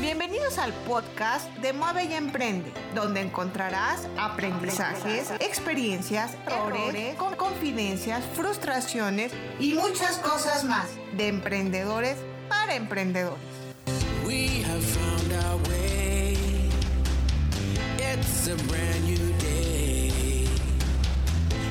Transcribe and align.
Bienvenidos 0.00 0.58
al 0.58 0.72
podcast 0.86 1.52
de 1.56 1.72
Mueve 1.72 2.04
y 2.04 2.14
Emprende, 2.14 2.70
donde 2.94 3.20
encontrarás 3.20 4.06
aprendizajes, 4.16 5.32
experiencias, 5.40 6.36
errores, 6.46 7.16
con 7.16 7.34
confidencias, 7.34 8.24
frustraciones 8.34 9.32
y 9.58 9.74
muchas 9.74 10.18
cosas 10.18 10.62
más 10.62 10.86
de 11.16 11.26
emprendedores 11.26 12.16
para 12.48 12.76
emprendedores. 12.76 13.38
We 14.24 14.62
have 14.62 14.84
found 14.84 15.32
our 15.44 15.56
way. 15.68 16.36
It's 17.98 18.46
a 18.46 18.54
brand 18.68 19.04
new 19.04 19.32
day. 19.40 20.46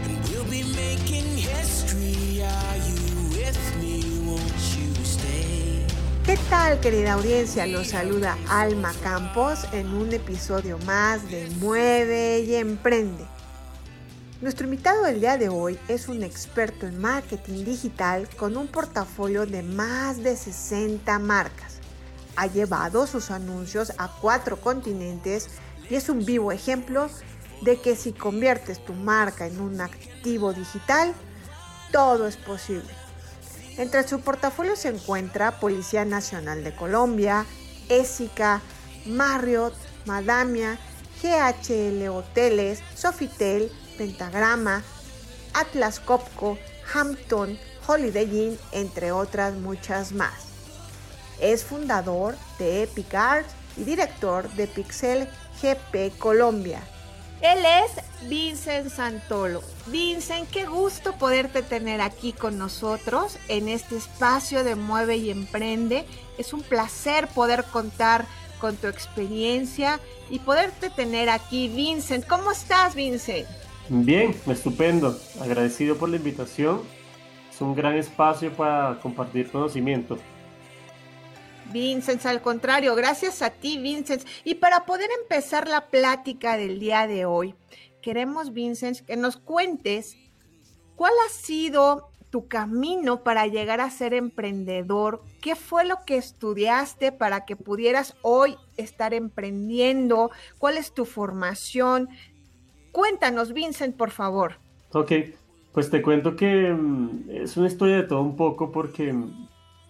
And 0.06 0.20
we'll 0.30 0.44
be 0.50 0.64
making 0.76 1.38
history. 1.38 2.44
Are 2.44 2.78
you 2.78 3.30
with 3.30 3.76
me? 3.80 4.04
Won't 4.26 4.77
you? 4.77 4.77
¿Qué 6.28 6.36
tal 6.50 6.82
querida 6.82 7.14
audiencia? 7.14 7.66
Los 7.68 7.88
saluda 7.88 8.38
Alma 8.50 8.92
Campos 9.02 9.60
en 9.72 9.88
un 9.94 10.12
episodio 10.12 10.78
más 10.80 11.32
de 11.32 11.50
Mueve 11.62 12.42
y 12.42 12.56
Emprende. 12.56 13.26
Nuestro 14.42 14.66
invitado 14.66 15.04
del 15.04 15.22
día 15.22 15.38
de 15.38 15.48
hoy 15.48 15.80
es 15.88 16.10
un 16.10 16.24
experto 16.24 16.86
en 16.86 17.00
marketing 17.00 17.64
digital 17.64 18.28
con 18.36 18.58
un 18.58 18.68
portafolio 18.68 19.46
de 19.46 19.64
más 19.64 20.22
de 20.22 20.36
60 20.36 21.18
marcas. 21.20 21.78
Ha 22.36 22.48
llevado 22.48 23.08
sus 23.08 23.32
anuncios 23.32 23.94
a 23.98 24.10
cuatro 24.20 24.60
continentes 24.60 25.48
y 25.90 25.96
es 25.96 26.10
un 26.10 26.26
vivo 26.26 26.52
ejemplo 26.52 27.10
de 27.62 27.80
que 27.80 27.96
si 27.96 28.12
conviertes 28.12 28.84
tu 28.84 28.92
marca 28.92 29.48
en 29.48 29.62
un 29.62 29.80
activo 29.80 30.52
digital, 30.52 31.14
todo 31.94 32.28
es 32.28 32.36
posible. 32.36 33.07
Entre 33.78 34.08
su 34.08 34.22
portafolio 34.22 34.76
se 34.76 34.90
encuentra 34.90 35.60
Policía 35.60 36.04
Nacional 36.04 36.64
de 36.64 36.76
Colombia, 36.76 37.46
ESICA, 37.90 38.62
Marriott, 39.06 39.76
Madamia, 40.06 40.80
GHL 41.22 42.08
Hoteles, 42.10 42.82
Sofitel, 42.96 43.72
Pentagrama, 43.98 44.84
Atlas 45.54 46.00
Copco, 46.00 46.58
Hampton, 46.92 47.58
Holiday 47.86 48.26
Inn, 48.26 48.60
entre 48.72 49.12
otras 49.12 49.54
muchas 49.54 50.12
más. 50.12 50.48
Es 51.40 51.64
fundador 51.64 52.36
de 52.58 52.84
Epic 52.84 53.14
Arts 53.14 53.54
y 53.78 53.84
director 53.84 54.50
de 54.54 54.66
Pixel 54.66 55.30
GP 55.62 56.18
Colombia, 56.18 56.82
él 57.42 57.60
es 57.84 58.28
Vincent 58.28 58.90
Santolo. 58.90 59.62
Vincent, 59.88 60.50
qué 60.50 60.66
gusto 60.66 61.14
poderte 61.14 61.62
tener 61.62 62.02
aquí 62.02 62.34
con 62.34 62.58
nosotros 62.58 63.38
en 63.48 63.70
este 63.70 63.98
espacio 63.98 64.64
de 64.64 64.76
Mueve 64.76 65.18
y 65.18 65.30
Emprende. 65.30 66.06
Es 66.38 66.54
un 66.54 66.62
placer 66.62 67.28
poder 67.28 67.64
contar 67.66 68.26
con 68.60 68.76
tu 68.76 68.88
experiencia 68.88 70.00
y 70.30 70.40
poderte 70.40 70.90
tener 70.90 71.30
aquí. 71.30 71.70
Vincent, 71.70 72.26
¿cómo 72.26 72.52
estás, 72.52 72.96
Vincent? 72.96 73.48
Bien, 73.90 74.36
estupendo. 74.48 75.18
Agradecido 75.40 75.96
por 75.96 76.10
la 76.10 76.18
invitación. 76.18 76.82
Es 77.54 77.62
un 77.62 77.76
gran 77.76 77.96
espacio 77.96 78.52
para 78.52 79.00
compartir 79.02 79.52
conocimiento. 79.52 80.18
Vincent, 81.72 82.26
al 82.26 82.42
contrario, 82.42 82.96
gracias 82.96 83.42
a 83.42 83.50
ti, 83.50 83.78
Vincent. 83.78 84.24
Y 84.44 84.56
para 84.56 84.86
poder 84.86 85.10
empezar 85.22 85.68
la 85.68 85.88
plática 85.88 86.58
del 86.58 86.80
día 86.80 87.08
de 87.08 87.26
hoy, 87.26 87.56
queremos, 88.02 88.54
Vincent, 88.54 89.00
que 89.02 89.18
nos 89.18 89.38
cuentes 89.38 90.18
cuál 90.96 91.14
ha 91.26 91.30
sido 91.32 92.10
tu 92.30 92.48
camino 92.48 93.24
para 93.24 93.48
llegar 93.48 93.80
a 93.82 93.90
ser 93.90 94.14
emprendedor, 94.14 95.22
qué 95.42 95.56
fue 95.56 95.86
lo 95.86 96.04
que 96.06 96.18
estudiaste 96.18 97.12
para 97.12 97.46
que 97.46 97.56
pudieras 97.56 98.16
hoy 98.22 98.58
estar 98.76 99.14
emprendiendo, 99.14 100.32
cuál 100.58 100.78
es 100.78 100.94
tu 100.94 101.06
formación. 101.06 102.10
Cuéntanos, 102.92 103.54
Vincent, 103.54 103.96
por 103.96 104.12
favor. 104.12 104.56
Ok, 104.92 105.12
pues 105.72 105.90
te 105.90 106.02
cuento 106.02 106.36
que 106.36 106.74
mm, 106.74 107.30
es 107.30 107.56
una 107.56 107.68
historia 107.68 107.98
de 107.98 108.04
todo 108.04 108.22
un 108.22 108.36
poco 108.36 108.72
porque 108.72 109.14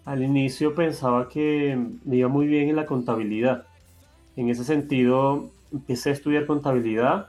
al 0.08 0.24
inicio 0.24 0.74
pensaba 0.74 1.28
que 1.28 1.78
me 2.06 2.16
iba 2.16 2.30
muy 2.30 2.48
bien 2.48 2.70
en 2.70 2.78
la 2.78 2.86
contabilidad. 2.86 3.66
En 4.38 4.48
ese 4.50 4.64
sentido, 4.64 5.50
empecé 5.74 6.12
a 6.12 6.14
estudiar 6.14 6.46
contabilidad, 6.46 7.28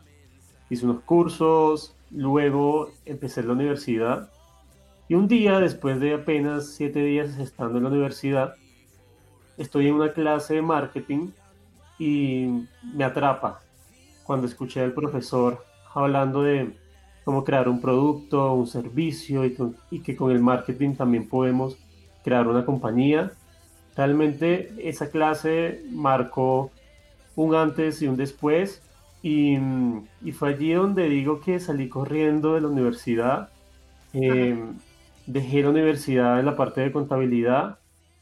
hice 0.70 0.84
unos 0.84 1.00
cursos, 1.00 1.96
luego 2.12 2.92
empecé 3.04 3.40
en 3.40 3.48
la 3.48 3.54
universidad. 3.54 4.30
Y 5.08 5.14
un 5.14 5.26
día, 5.26 5.58
después 5.58 5.98
de 5.98 6.14
apenas 6.14 6.68
siete 6.68 7.02
días 7.02 7.36
estando 7.40 7.78
en 7.78 7.84
la 7.84 7.90
universidad, 7.90 8.54
estoy 9.56 9.88
en 9.88 9.94
una 9.94 10.12
clase 10.12 10.54
de 10.54 10.62
marketing 10.62 11.30
y 11.98 12.62
me 12.94 13.02
atrapa 13.02 13.60
cuando 14.22 14.46
escuché 14.46 14.82
al 14.82 14.92
profesor 14.92 15.64
hablando 15.94 16.44
de 16.44 16.76
cómo 17.24 17.42
crear 17.42 17.68
un 17.68 17.80
producto, 17.80 18.52
un 18.52 18.68
servicio 18.68 19.44
y, 19.44 19.56
y 19.90 19.98
que 19.98 20.14
con 20.14 20.30
el 20.30 20.38
marketing 20.38 20.94
también 20.94 21.28
podemos 21.28 21.76
crear 22.28 22.46
una 22.46 22.64
compañía. 22.66 23.32
Realmente 23.96 24.72
esa 24.86 25.10
clase 25.10 25.82
marcó 25.90 26.70
un 27.36 27.54
antes 27.54 28.02
y 28.02 28.06
un 28.06 28.16
después 28.16 28.82
y, 29.22 29.58
fue 30.32 30.50
allí 30.50 30.72
donde 30.72 31.08
digo 31.08 31.40
que 31.40 31.58
salí 31.58 31.88
corriendo 31.88 32.54
de 32.54 32.60
la 32.60 32.68
universidad. 32.68 33.48
Em, 34.12 34.76
dejé 35.26 35.62
la 35.62 35.70
universidad 35.70 36.38
en 36.38 36.46
la 36.46 36.56
parte 36.56 36.82
de 36.82 36.92
contabilidad, 36.92 37.78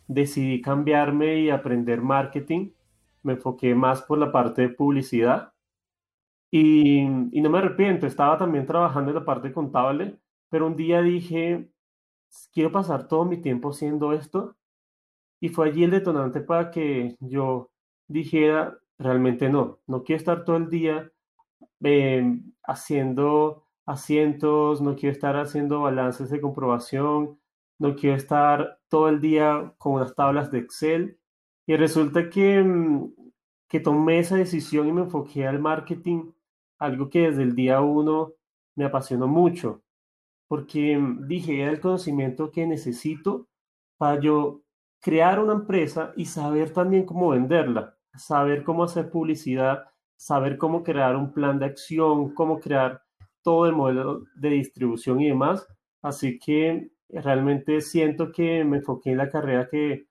decidí 0.09 0.63
cambiarme 0.63 1.41
y 1.41 1.51
aprender 1.51 2.01
marketing. 2.01 2.71
Me 3.23 3.33
enfoqué 3.35 3.75
más 3.75 4.03
por 4.03 4.19
la 4.19 4.31
parte 4.33 4.63
de 4.63 4.69
publicidad 4.69 5.53
y, 6.51 7.01
y 7.33 7.41
no 7.43 7.51
me 7.51 7.59
arrepiento, 7.59 8.07
estaba 8.07 8.39
también 8.39 8.67
trabajando 8.67 9.11
en 9.11 9.17
la 9.17 9.25
parte 9.25 9.53
contable, 9.53 10.17
pero 10.49 10.67
un 10.69 10.77
día 10.77 11.03
dije, 11.03 11.69
quiero 12.53 12.73
pasar 12.73 13.09
todo 13.09 13.25
mi 13.25 13.39
tiempo 13.39 13.71
haciendo 13.71 14.13
esto. 14.13 14.57
Y 15.41 15.51
fue 15.51 15.69
allí 15.69 15.85
el 15.85 15.91
detonante 15.91 16.41
para 16.41 16.71
que 16.71 17.17
yo 17.21 17.71
dijera, 18.09 18.79
realmente 18.99 19.49
no, 19.49 19.81
no 19.87 20.03
quiero 20.03 20.19
estar 20.19 20.45
todo 20.45 20.57
el 20.57 20.71
día 20.71 21.13
em, 21.81 22.53
haciendo 22.65 23.67
asientos, 23.87 24.81
no 24.81 24.97
quiero 24.97 25.13
estar 25.13 25.37
haciendo 25.37 25.83
balances 25.83 26.31
de 26.31 26.41
comprobación, 26.41 27.39
no 27.79 27.95
quiero 27.97 28.17
estar 28.17 28.81
todo 28.89 29.09
el 29.09 29.21
día 29.21 29.75
con 29.79 29.95
unas 29.95 30.15
tablas 30.15 30.51
de 30.51 30.59
Excel. 30.59 31.21
Y 31.67 31.77
resulta 31.77 32.31
que, 32.31 32.63
mm, 32.63 33.13
que 33.69 33.81
tomé 33.81 34.21
esa 34.21 34.37
decisión 34.37 34.89
y 34.89 34.93
me 34.93 35.03
enfoqué 35.03 35.47
al 35.47 35.61
marketing, 35.61 36.33
algo 36.79 37.11
que 37.11 37.31
desde 37.31 37.43
el 37.43 37.55
día 37.55 37.81
uno 37.81 38.33
me 38.77 38.85
apasionó 38.87 39.29
mucho 39.29 39.83
porque 40.49 40.97
mm, 40.99 41.27
dije, 41.27 41.63
era 41.63 41.73
el 41.73 41.81
conocimiento 41.81 42.51
que 42.51 42.67
necesito 42.67 43.49
para 43.99 44.21
yo 44.21 44.63
crear 45.01 45.41
una 45.41 45.55
empresa 45.55 46.13
y 46.17 46.27
saber 46.27 46.73
también 46.73 47.05
cómo 47.05 47.31
venderla, 47.31 47.97
saber 48.15 48.65
cómo 48.65 48.85
hacer 48.85 49.11
publicidad, 49.11 49.85
saber 50.17 50.59
cómo 50.59 50.83
crear 50.83 51.17
un 51.17 51.33
plan 51.33 51.59
de 51.59 51.67
acción, 51.67 52.35
cómo 52.35 52.61
crear 52.61 53.03
todo 53.43 53.67
el 53.67 53.73
modelo 53.75 54.25
de 54.37 54.51
distribución 54.51 55.21
y 55.21 55.29
demás. 55.29 55.67
Así 56.03 56.39
que 56.39 56.91
realmente 57.09 57.81
siento 57.81 58.33
que 58.33 58.65
me 58.65 58.79
enfoqué 58.79 59.13
en 59.13 59.19
la 59.19 59.31
carrera 59.31 59.69
que, 59.69 60.09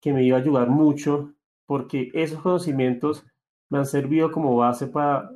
que 0.00 0.12
me 0.12 0.24
iba 0.24 0.36
a 0.38 0.40
ayudar 0.40 0.68
mucho, 0.68 1.34
porque 1.66 2.10
esos 2.14 2.40
conocimientos 2.42 3.24
me 3.70 3.78
han 3.78 3.86
servido 3.86 4.32
como 4.32 4.56
base 4.56 4.86
para 4.86 5.30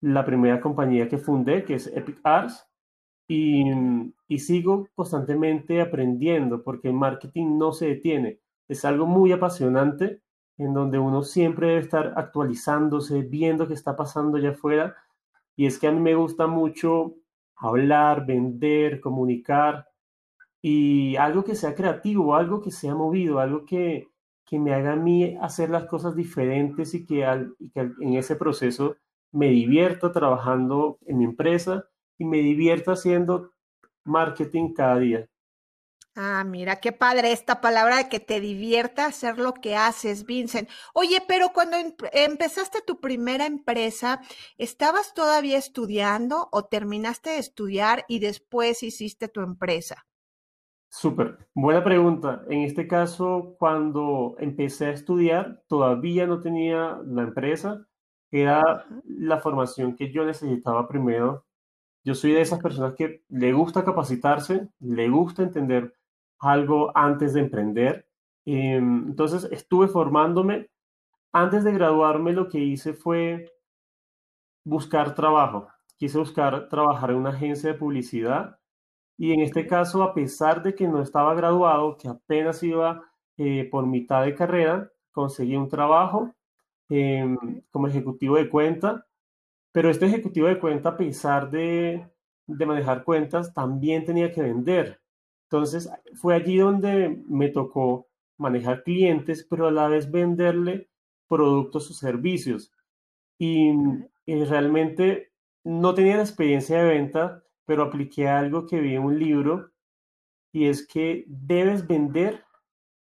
la 0.00 0.24
primera 0.24 0.60
compañía 0.60 1.08
que 1.08 1.18
fundé, 1.18 1.64
que 1.64 1.74
es 1.74 1.86
Epic 1.86 2.20
Arts, 2.24 2.66
y, 3.28 4.38
sigo 4.38 4.88
constantemente 4.94 5.80
aprendiendo 5.80 6.62
porque 6.62 6.88
el 6.88 6.94
marketing 6.94 7.56
no 7.58 7.72
se 7.72 7.86
detiene. 7.86 8.40
Es 8.68 8.84
algo 8.84 9.06
muy 9.06 9.32
apasionante 9.32 10.20
en 10.58 10.74
donde 10.74 10.98
uno 10.98 11.22
siempre 11.22 11.68
debe 11.68 11.80
estar 11.80 12.14
actualizándose, 12.16 13.22
viendo 13.22 13.68
qué 13.68 13.74
está 13.74 13.96
pasando 13.96 14.38
allá 14.38 14.50
afuera. 14.50 14.96
Y 15.56 15.66
es 15.66 15.78
que 15.78 15.86
a 15.86 15.92
mí 15.92 16.00
me 16.00 16.14
gusta 16.14 16.46
mucho 16.46 17.14
hablar, 17.56 18.26
vender, 18.26 19.00
comunicar 19.00 19.88
y 20.60 21.16
algo 21.16 21.44
que 21.44 21.54
sea 21.54 21.74
creativo, 21.74 22.34
algo 22.34 22.60
que 22.60 22.70
sea 22.70 22.94
movido, 22.94 23.38
algo 23.38 23.64
que, 23.64 24.08
que 24.46 24.58
me 24.58 24.74
haga 24.74 24.92
a 24.92 24.96
mí 24.96 25.36
hacer 25.40 25.70
las 25.70 25.84
cosas 25.86 26.16
diferentes 26.16 26.94
y 26.94 27.04
que, 27.04 27.26
y 27.58 27.70
que 27.70 27.80
en 28.00 28.14
ese 28.14 28.36
proceso 28.36 28.96
me 29.30 29.48
divierto 29.48 30.10
trabajando 30.12 30.98
en 31.06 31.18
mi 31.18 31.24
empresa 31.24 31.86
y 32.24 32.26
me 32.26 32.38
divierto 32.38 32.92
haciendo 32.92 33.52
marketing 34.04 34.72
cada 34.72 34.98
día. 34.98 35.28
Ah, 36.16 36.44
mira, 36.44 36.76
qué 36.76 36.92
padre 36.92 37.32
esta 37.32 37.60
palabra 37.60 37.96
de 37.96 38.08
que 38.08 38.20
te 38.20 38.40
divierta 38.40 39.06
hacer 39.06 39.38
lo 39.38 39.52
que 39.52 39.74
haces, 39.74 40.24
Vincent. 40.24 40.68
Oye, 40.92 41.20
pero 41.26 41.48
cuando 41.52 41.76
empezaste 42.12 42.82
tu 42.82 43.00
primera 43.00 43.46
empresa, 43.46 44.20
¿estabas 44.56 45.12
todavía 45.12 45.58
estudiando 45.58 46.48
o 46.52 46.66
terminaste 46.66 47.30
de 47.30 47.38
estudiar 47.38 48.04
y 48.06 48.20
después 48.20 48.84
hiciste 48.84 49.26
tu 49.26 49.40
empresa? 49.40 50.06
Súper, 50.88 51.48
buena 51.52 51.82
pregunta. 51.82 52.44
En 52.48 52.62
este 52.62 52.86
caso, 52.86 53.56
cuando 53.58 54.36
empecé 54.38 54.86
a 54.86 54.90
estudiar, 54.92 55.64
todavía 55.66 56.28
no 56.28 56.40
tenía 56.40 57.00
la 57.04 57.22
empresa. 57.22 57.88
Era 58.30 58.86
la 59.04 59.40
formación 59.40 59.96
que 59.96 60.12
yo 60.12 60.24
necesitaba 60.24 60.86
primero. 60.86 61.44
Yo 62.04 62.14
soy 62.14 62.32
de 62.32 62.42
esas 62.42 62.60
personas 62.60 62.94
que 62.94 63.22
le 63.28 63.52
gusta 63.52 63.84
capacitarse, 63.84 64.68
le 64.80 65.08
gusta 65.08 65.42
entender 65.42 65.94
algo 66.38 66.92
antes 66.96 67.32
de 67.34 67.40
emprender. 67.40 68.08
Em, 68.44 69.06
entonces, 69.08 69.48
estuve 69.50 69.88
formándome. 69.88 70.70
Antes 71.32 71.64
de 71.64 71.72
graduarme, 71.72 72.32
lo 72.32 72.48
que 72.48 72.60
hice 72.60 72.94
fue 72.94 73.50
buscar 74.64 75.14
trabajo. 75.14 75.68
Quise 75.96 76.18
buscar 76.18 76.68
trabajar 76.68 77.10
en 77.10 77.16
una 77.16 77.30
agencia 77.30 77.72
de 77.72 77.78
publicidad 77.78 78.58
y 79.16 79.32
en 79.32 79.40
este 79.40 79.66
caso, 79.66 80.02
a 80.02 80.14
pesar 80.14 80.62
de 80.62 80.74
que 80.74 80.88
no 80.88 81.00
estaba 81.02 81.34
graduado, 81.34 81.96
que 81.96 82.08
apenas 82.08 82.62
iba 82.62 83.02
eh, 83.36 83.68
por 83.70 83.86
mitad 83.86 84.24
de 84.24 84.34
carrera, 84.34 84.90
conseguí 85.12 85.56
un 85.56 85.68
trabajo 85.68 86.34
em, 86.88 87.36
como 87.70 87.88
ejecutivo 87.88 88.36
de 88.36 88.48
cuenta, 88.50 89.06
pero 89.74 89.90
este 89.90 90.06
ejecutivo 90.06 90.46
de 90.46 90.60
cuenta, 90.60 90.90
a 90.90 90.96
pesar 90.96 91.50
de, 91.50 92.08
de 92.46 92.66
manejar 92.66 93.02
cuentas, 93.02 93.52
también 93.52 94.04
tenía 94.04 94.30
que 94.30 94.40
vender. 94.40 95.00
Entonces, 95.50 95.90
fue 96.14 96.36
allí 96.36 96.58
donde 96.58 97.20
me 97.26 97.48
tocó 97.48 98.06
manejar 98.38 98.84
clientes, 98.84 99.44
pero 99.50 99.66
a 99.66 99.72
la 99.72 99.88
vez 99.88 100.08
venderle 100.08 100.88
productos 101.26 101.90
o 101.90 101.92
servicios. 101.92 102.72
Y, 103.36 103.72
y 104.26 104.44
realmente 104.44 105.32
no 105.64 105.92
tenía 105.92 106.18
la 106.18 106.22
experiencia 106.22 106.80
de 106.80 106.90
venta, 106.90 107.42
pero 107.66 107.82
apliqué 107.82 108.28
algo 108.28 108.66
que 108.66 108.78
vi 108.78 108.94
en 108.94 109.02
un 109.02 109.18
libro 109.18 109.72
y 110.52 110.66
es 110.66 110.86
que 110.86 111.24
debes 111.26 111.84
vender 111.84 112.44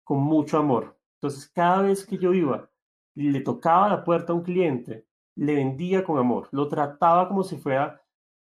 con 0.05 0.19
mucho 0.19 0.57
amor. 0.57 0.97
Entonces, 1.15 1.49
cada 1.49 1.81
vez 1.81 2.05
que 2.05 2.17
yo 2.17 2.33
iba 2.33 2.71
y 3.13 3.29
le 3.29 3.41
tocaba 3.41 3.89
la 3.89 4.05
puerta 4.05 4.31
a 4.31 4.37
un 4.37 4.43
cliente, 4.43 5.05
le 5.41 5.55
vendía 5.55 6.03
con 6.03 6.19
amor, 6.19 6.49
lo 6.51 6.67
trataba 6.67 7.27
como 7.27 7.43
si 7.43 7.57
fuera 7.57 7.99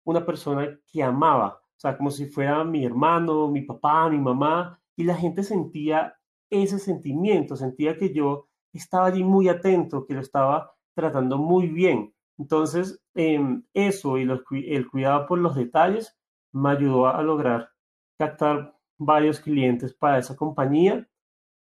una 0.04 0.24
persona 0.24 0.80
que 0.90 1.02
amaba, 1.02 1.60
o 1.62 1.78
sea, 1.78 1.98
como 1.98 2.10
si 2.10 2.24
fuera 2.24 2.64
mi 2.64 2.82
hermano, 2.82 3.48
mi 3.48 3.60
papá, 3.60 4.08
mi 4.08 4.18
mamá, 4.18 4.80
y 4.96 5.04
la 5.04 5.14
gente 5.14 5.42
sentía 5.42 6.16
ese 6.48 6.78
sentimiento, 6.78 7.56
sentía 7.56 7.98
que 7.98 8.14
yo 8.14 8.48
estaba 8.72 9.08
allí 9.08 9.22
muy 9.22 9.50
atento, 9.50 10.06
que 10.06 10.14
lo 10.14 10.20
estaba 10.22 10.74
tratando 10.94 11.36
muy 11.36 11.66
bien. 11.66 12.14
Entonces, 12.38 12.98
em, 13.14 13.62
eso 13.74 14.16
y 14.16 14.22
el 14.22 14.88
cuidado 14.88 15.26
por 15.26 15.40
los 15.40 15.56
detalles 15.56 16.16
me 16.52 16.70
ayudó 16.70 17.06
a 17.08 17.22
lograr 17.22 17.68
captar 18.16 18.74
varios 18.96 19.40
clientes 19.40 19.92
para 19.92 20.18
esa 20.18 20.36
compañía 20.36 21.06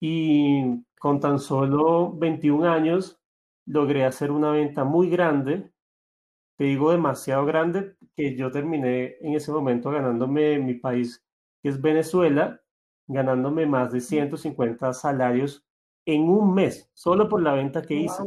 y 0.00 0.84
con 0.98 1.20
tan 1.20 1.38
solo 1.38 2.12
21 2.12 2.66
años 2.66 3.20
logré 3.66 4.04
hacer 4.04 4.30
una 4.30 4.50
venta 4.50 4.84
muy 4.84 5.08
grande, 5.10 5.72
te 6.56 6.64
digo 6.64 6.92
demasiado 6.92 7.44
grande, 7.44 7.96
que 8.14 8.36
yo 8.36 8.50
terminé 8.50 9.16
en 9.20 9.34
ese 9.34 9.50
momento 9.50 9.90
ganándome 9.90 10.58
mi 10.58 10.74
país, 10.74 11.24
que 11.62 11.68
es 11.70 11.80
Venezuela, 11.80 12.60
ganándome 13.06 13.66
más 13.66 13.92
de 13.92 14.00
150 14.00 14.92
salarios 14.92 15.64
en 16.06 16.22
un 16.28 16.54
mes, 16.54 16.90
solo 16.94 17.28
por 17.28 17.42
la 17.42 17.54
venta 17.54 17.82
que 17.82 17.94
hice. 17.94 18.22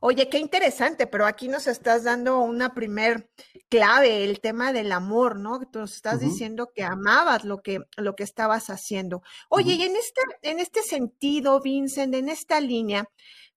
Oye, 0.00 0.28
qué 0.28 0.38
interesante, 0.38 1.06
pero 1.06 1.26
aquí 1.26 1.48
nos 1.48 1.66
estás 1.66 2.04
dando 2.04 2.40
una 2.40 2.74
primer 2.74 3.30
clave, 3.68 4.24
el 4.24 4.40
tema 4.40 4.72
del 4.72 4.92
amor, 4.92 5.38
¿no? 5.38 5.60
Tú 5.70 5.78
nos 5.78 5.94
estás 5.94 6.20
diciendo 6.20 6.72
que 6.74 6.82
amabas 6.82 7.44
lo 7.44 7.62
que, 7.62 7.80
lo 7.96 8.14
que 8.14 8.24
estabas 8.24 8.68
haciendo. 8.68 9.22
Oye, 9.48 9.74
y 9.74 9.82
en 9.82 9.96
este, 9.96 10.20
en 10.42 10.58
este 10.58 10.82
sentido, 10.82 11.60
Vincent, 11.60 12.14
en 12.14 12.28
esta 12.28 12.60
línea, 12.60 13.08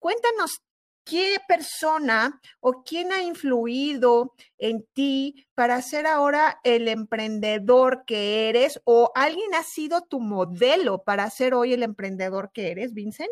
cuéntanos 0.03 0.61
qué 1.05 1.37
persona 1.49 2.41
o 2.61 2.83
quién 2.85 3.13
ha 3.13 3.23
influido 3.23 4.35
en 4.59 4.85
ti 4.93 5.47
para 5.55 5.81
ser 5.81 6.07
ahora 6.07 6.61
el 6.65 6.89
emprendedor 6.89 8.05
que 8.05 8.49
eres 8.49 8.81
o 8.85 9.11
alguien 9.15 9.55
ha 9.55 9.63
sido 9.63 10.03
tu 10.03 10.21
modelo 10.21 11.03
para 11.05 11.31
ser 11.31 11.55
hoy 11.55 11.73
el 11.73 11.83
emprendedor 11.83 12.51
que 12.53 12.71
eres, 12.73 12.95
Vincent. 12.95 13.31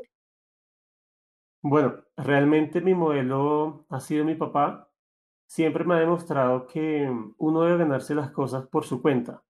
Bueno, 1.62 2.04
realmente 2.16 2.80
mi 2.80 2.94
modelo 2.94 3.84
ha 3.90 4.00
sido 4.00 4.24
mi 4.24 4.34
papá. 4.34 4.88
Siempre 5.46 5.84
me 5.84 5.94
ha 5.94 5.98
demostrado 5.98 6.66
que 6.66 7.10
uno 7.36 7.62
debe 7.62 7.78
ganarse 7.78 8.14
las 8.14 8.30
cosas 8.30 8.66
por 8.68 8.84
su 8.84 9.02
cuenta, 9.02 9.42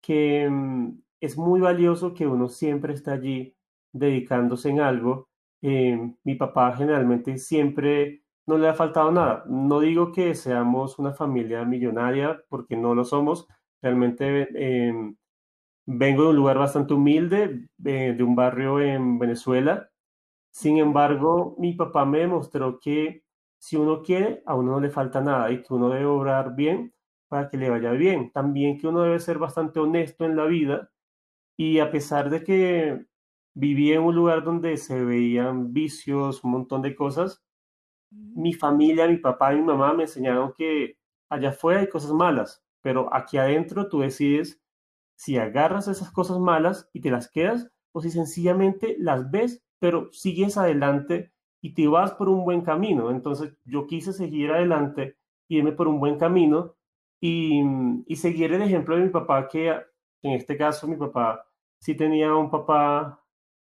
que 0.00 0.48
mm, 0.48 1.02
es 1.20 1.36
muy 1.36 1.60
valioso 1.60 2.14
que 2.14 2.26
uno 2.26 2.48
siempre 2.48 2.94
esté 2.94 3.10
allí 3.12 3.56
dedicándose 3.92 4.70
en 4.70 4.80
algo. 4.80 5.28
Eh, 5.62 5.98
mi 6.24 6.34
papá 6.36 6.72
generalmente 6.76 7.38
siempre 7.38 8.22
no 8.46 8.58
le 8.58 8.68
ha 8.68 8.74
faltado 8.74 9.10
nada. 9.12 9.44
No 9.48 9.80
digo 9.80 10.12
que 10.12 10.34
seamos 10.34 10.98
una 10.98 11.12
familia 11.14 11.64
millonaria, 11.64 12.42
porque 12.48 12.76
no 12.76 12.94
lo 12.94 13.04
somos. 13.04 13.46
Realmente 13.82 14.48
eh, 14.54 14.92
vengo 15.86 16.24
de 16.24 16.28
un 16.30 16.36
lugar 16.36 16.58
bastante 16.58 16.94
humilde, 16.94 17.68
eh, 17.84 18.14
de 18.16 18.22
un 18.22 18.36
barrio 18.36 18.80
en 18.80 19.18
Venezuela, 19.18 19.90
sin 20.56 20.78
embargo, 20.78 21.54
mi 21.58 21.74
papá 21.74 22.06
me 22.06 22.20
demostró 22.20 22.80
que 22.80 23.24
si 23.58 23.76
uno 23.76 24.02
quiere, 24.02 24.42
a 24.46 24.54
uno 24.54 24.72
no 24.72 24.80
le 24.80 24.88
falta 24.90 25.20
nada 25.20 25.50
y 25.52 25.62
que 25.62 25.74
uno 25.74 25.90
debe 25.90 26.06
obrar 26.06 26.54
bien 26.56 26.94
para 27.28 27.50
que 27.50 27.58
le 27.58 27.68
vaya 27.68 27.90
bien. 27.92 28.32
También 28.32 28.78
que 28.78 28.88
uno 28.88 29.02
debe 29.02 29.20
ser 29.20 29.38
bastante 29.38 29.80
honesto 29.80 30.24
en 30.24 30.34
la 30.36 30.46
vida 30.46 30.90
y 31.56 31.80
a 31.80 31.90
pesar 31.90 32.30
de 32.30 32.44
que 32.44 33.06
vivía 33.56 33.96
en 33.96 34.02
un 34.02 34.14
lugar 34.14 34.44
donde 34.44 34.76
se 34.76 35.02
veían 35.02 35.72
vicios, 35.72 36.44
un 36.44 36.50
montón 36.52 36.82
de 36.82 36.94
cosas, 36.94 37.42
mi 38.10 38.52
familia, 38.52 39.08
mi 39.08 39.16
papá 39.16 39.54
y 39.54 39.56
mi 39.56 39.62
mamá 39.62 39.94
me 39.94 40.04
enseñaron 40.04 40.52
que 40.56 40.98
allá 41.30 41.50
afuera 41.50 41.80
hay 41.80 41.88
cosas 41.88 42.12
malas, 42.12 42.62
pero 42.82 43.12
aquí 43.14 43.38
adentro 43.38 43.88
tú 43.88 44.00
decides 44.00 44.60
si 45.16 45.38
agarras 45.38 45.88
esas 45.88 46.12
cosas 46.12 46.38
malas 46.38 46.90
y 46.92 47.00
te 47.00 47.10
las 47.10 47.30
quedas 47.30 47.70
o 47.92 48.02
si 48.02 48.10
sencillamente 48.10 48.96
las 48.98 49.30
ves 49.30 49.64
pero 49.78 50.12
sigues 50.12 50.58
adelante 50.58 51.32
y 51.62 51.74
te 51.74 51.88
vas 51.88 52.12
por 52.12 52.28
un 52.28 52.44
buen 52.44 52.62
camino. 52.62 53.10
Entonces 53.10 53.54
yo 53.64 53.86
quise 53.86 54.12
seguir 54.12 54.50
adelante, 54.50 55.16
irme 55.48 55.72
por 55.72 55.88
un 55.88 56.00
buen 56.00 56.18
camino 56.18 56.76
y, 57.20 57.62
y 58.06 58.16
seguir 58.16 58.52
el 58.52 58.62
ejemplo 58.62 58.96
de 58.96 59.04
mi 59.04 59.10
papá, 59.10 59.48
que 59.48 59.68
en 60.22 60.32
este 60.32 60.56
caso 60.56 60.86
mi 60.88 60.96
papá 60.96 61.46
sí 61.80 61.94
tenía 61.96 62.34
un 62.34 62.50
papá 62.50 63.22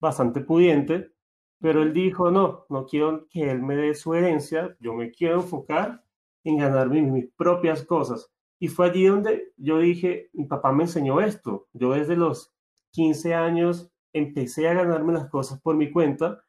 bastante 0.06 0.42
pudiente, 0.42 1.12
pero 1.60 1.82
él 1.82 1.94
dijo, 1.94 2.32
no, 2.32 2.66
no 2.70 2.86
quiero 2.86 3.28
que 3.30 3.50
él 3.50 3.62
me 3.62 3.76
dé 3.76 3.94
su 3.96 4.14
herencia, 4.14 4.76
yo 4.80 4.94
me 4.94 5.12
quiero 5.12 5.36
enfocar 5.36 6.04
en 6.44 6.58
ganar 6.58 6.90
mis, 6.90 7.04
mis 7.12 7.30
propias 7.36 7.84
cosas. 7.84 8.32
Y 8.60 8.68
fue 8.68 8.88
allí 8.88 9.06
donde 9.06 9.52
yo 9.58 9.80
dije, 9.80 10.30
mi 10.34 10.46
papá 10.46 10.72
me 10.72 10.84
enseñó 10.84 11.20
esto. 11.22 11.68
Yo 11.74 11.94
desde 11.94 12.16
los 12.16 12.54
15 12.92 13.34
años 13.34 13.92
empecé 14.14 14.70
a 14.70 14.74
ganarme 14.74 15.14
las 15.14 15.30
cosas 15.30 15.60
por 15.62 15.76
mi 15.76 15.92
cuenta 15.92 16.42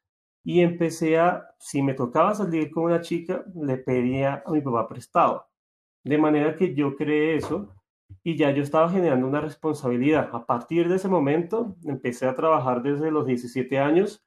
y 0.44 0.60
empecé 0.60 1.18
a, 1.18 1.44
si 1.58 1.82
me 1.82 1.94
tocaba 1.94 2.34
salir 2.34 2.70
con 2.70 2.84
una 2.84 3.00
chica, 3.00 3.44
le 3.54 3.78
pedía 3.78 4.42
a 4.46 4.52
mi 4.52 4.60
papá 4.60 4.86
prestado. 4.86 5.46
De 6.04 6.18
manera 6.18 6.56
que 6.56 6.74
yo 6.74 6.94
creé 6.94 7.36
eso 7.36 7.75
y 8.26 8.34
ya 8.34 8.50
yo 8.50 8.64
estaba 8.64 8.90
generando 8.90 9.28
una 9.28 9.40
responsabilidad. 9.40 10.30
A 10.32 10.46
partir 10.46 10.88
de 10.88 10.96
ese 10.96 11.06
momento 11.06 11.76
empecé 11.84 12.26
a 12.26 12.34
trabajar 12.34 12.82
desde 12.82 13.12
los 13.12 13.24
17 13.24 13.78
años. 13.78 14.26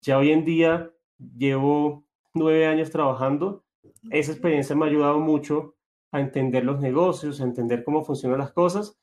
Ya 0.00 0.18
hoy 0.18 0.32
en 0.32 0.44
día 0.44 0.90
llevo 1.36 2.04
nueve 2.34 2.66
años 2.66 2.90
trabajando. 2.90 3.64
Esa 4.10 4.32
experiencia 4.32 4.74
me 4.74 4.86
ha 4.86 4.88
ayudado 4.88 5.20
mucho 5.20 5.76
a 6.10 6.18
entender 6.18 6.64
los 6.64 6.80
negocios, 6.80 7.40
a 7.40 7.44
entender 7.44 7.84
cómo 7.84 8.02
funcionan 8.02 8.40
las 8.40 8.50
cosas 8.50 8.98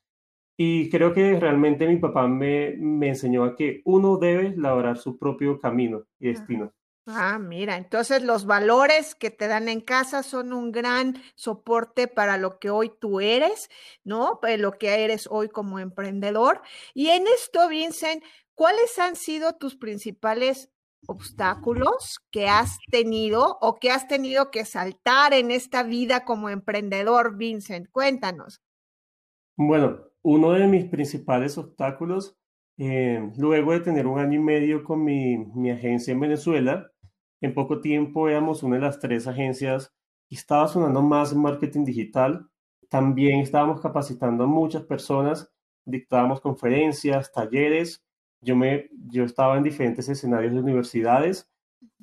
y 0.58 0.90
creo 0.90 1.14
que 1.14 1.40
realmente 1.40 1.88
mi 1.88 1.96
papá 1.96 2.28
me, 2.28 2.76
me 2.78 3.08
enseñó 3.08 3.46
a 3.46 3.56
que 3.56 3.84
uno 3.86 4.18
debe 4.18 4.54
labrar 4.58 4.98
su 4.98 5.18
propio 5.18 5.62
camino 5.62 6.08
y 6.20 6.28
destino. 6.28 6.74
Ah, 7.08 7.38
mira, 7.38 7.78
entonces 7.78 8.24
los 8.24 8.48
valores 8.48 9.14
que 9.14 9.30
te 9.30 9.48
dan 9.48 9.70
en 9.70 9.80
casa 9.80 10.24
son 10.24 10.54
un 10.54 10.72
gran 10.72 11.22
soporte 11.36 12.08
para 12.08 12.38
lo 12.38 12.58
que 12.58 12.72
hoy 12.72 12.92
tú 13.00 13.20
eres, 13.20 13.70
¿no? 14.04 14.40
Para 14.42 14.58
lo 14.58 14.72
que 14.72 15.04
eres 15.04 15.28
hoy 15.30 15.48
como 15.50 15.78
emprendedor. 15.78 16.62
Y 16.96 17.10
en 17.10 17.28
esto, 17.28 17.70
Vincent, 17.70 18.24
¿cuáles 18.56 18.98
han 18.98 19.16
sido 19.16 19.54
tus 19.54 19.76
principales 19.76 20.72
obstáculos 21.06 22.18
que 22.32 22.48
has 22.48 22.80
tenido 22.90 23.60
o 23.62 23.76
que 23.76 23.92
has 23.92 24.08
tenido 24.08 24.50
que 24.50 24.66
saltar 24.66 25.36
en 25.36 25.52
esta 25.52 25.84
vida 25.84 26.26
como 26.26 26.50
emprendedor, 26.50 27.38
Vincent? 27.38 27.88
Cuéntanos. 27.92 28.64
Bueno, 29.56 30.00
uno 30.24 30.54
de 30.54 30.68
mis 30.68 30.86
principales 30.86 31.56
obstáculos, 31.60 32.36
eh, 32.78 33.32
luego 33.38 33.74
de 33.74 33.82
tener 33.82 34.08
un 34.08 34.20
año 34.20 34.40
y 34.40 34.44
medio 34.44 34.84
con 34.84 35.04
mi, 35.04 35.38
mi, 35.38 35.70
agencia 35.70 36.12
en 36.12 36.20
Venezuela, 36.20 36.92
en 37.46 37.54
poco 37.54 37.82
tiempo 37.82 38.28
éramos 38.30 38.64
una 38.64 38.76
de 38.76 38.82
las 38.82 39.00
tres 39.00 39.28
agencias 39.28 39.94
y 40.30 40.36
estaba 40.36 40.68
sonando 40.68 41.02
más 41.02 41.34
marketing 41.36 41.86
digital. 41.86 42.50
También 42.90 43.40
estábamos 43.40 43.82
capacitando 43.82 44.44
a 44.44 44.48
muchas 44.48 44.84
personas 44.84 45.56
dictábamos 45.86 46.42
conferencias, 46.42 47.32
talleres, 47.32 48.04
yo, 48.42 48.56
me, 48.56 48.90
yo 49.10 49.24
estaba 49.24 49.58
en 49.58 49.64
diferentes 49.64 50.10
escenarios 50.10 50.54
de 50.54 50.60
universidades 50.60 51.50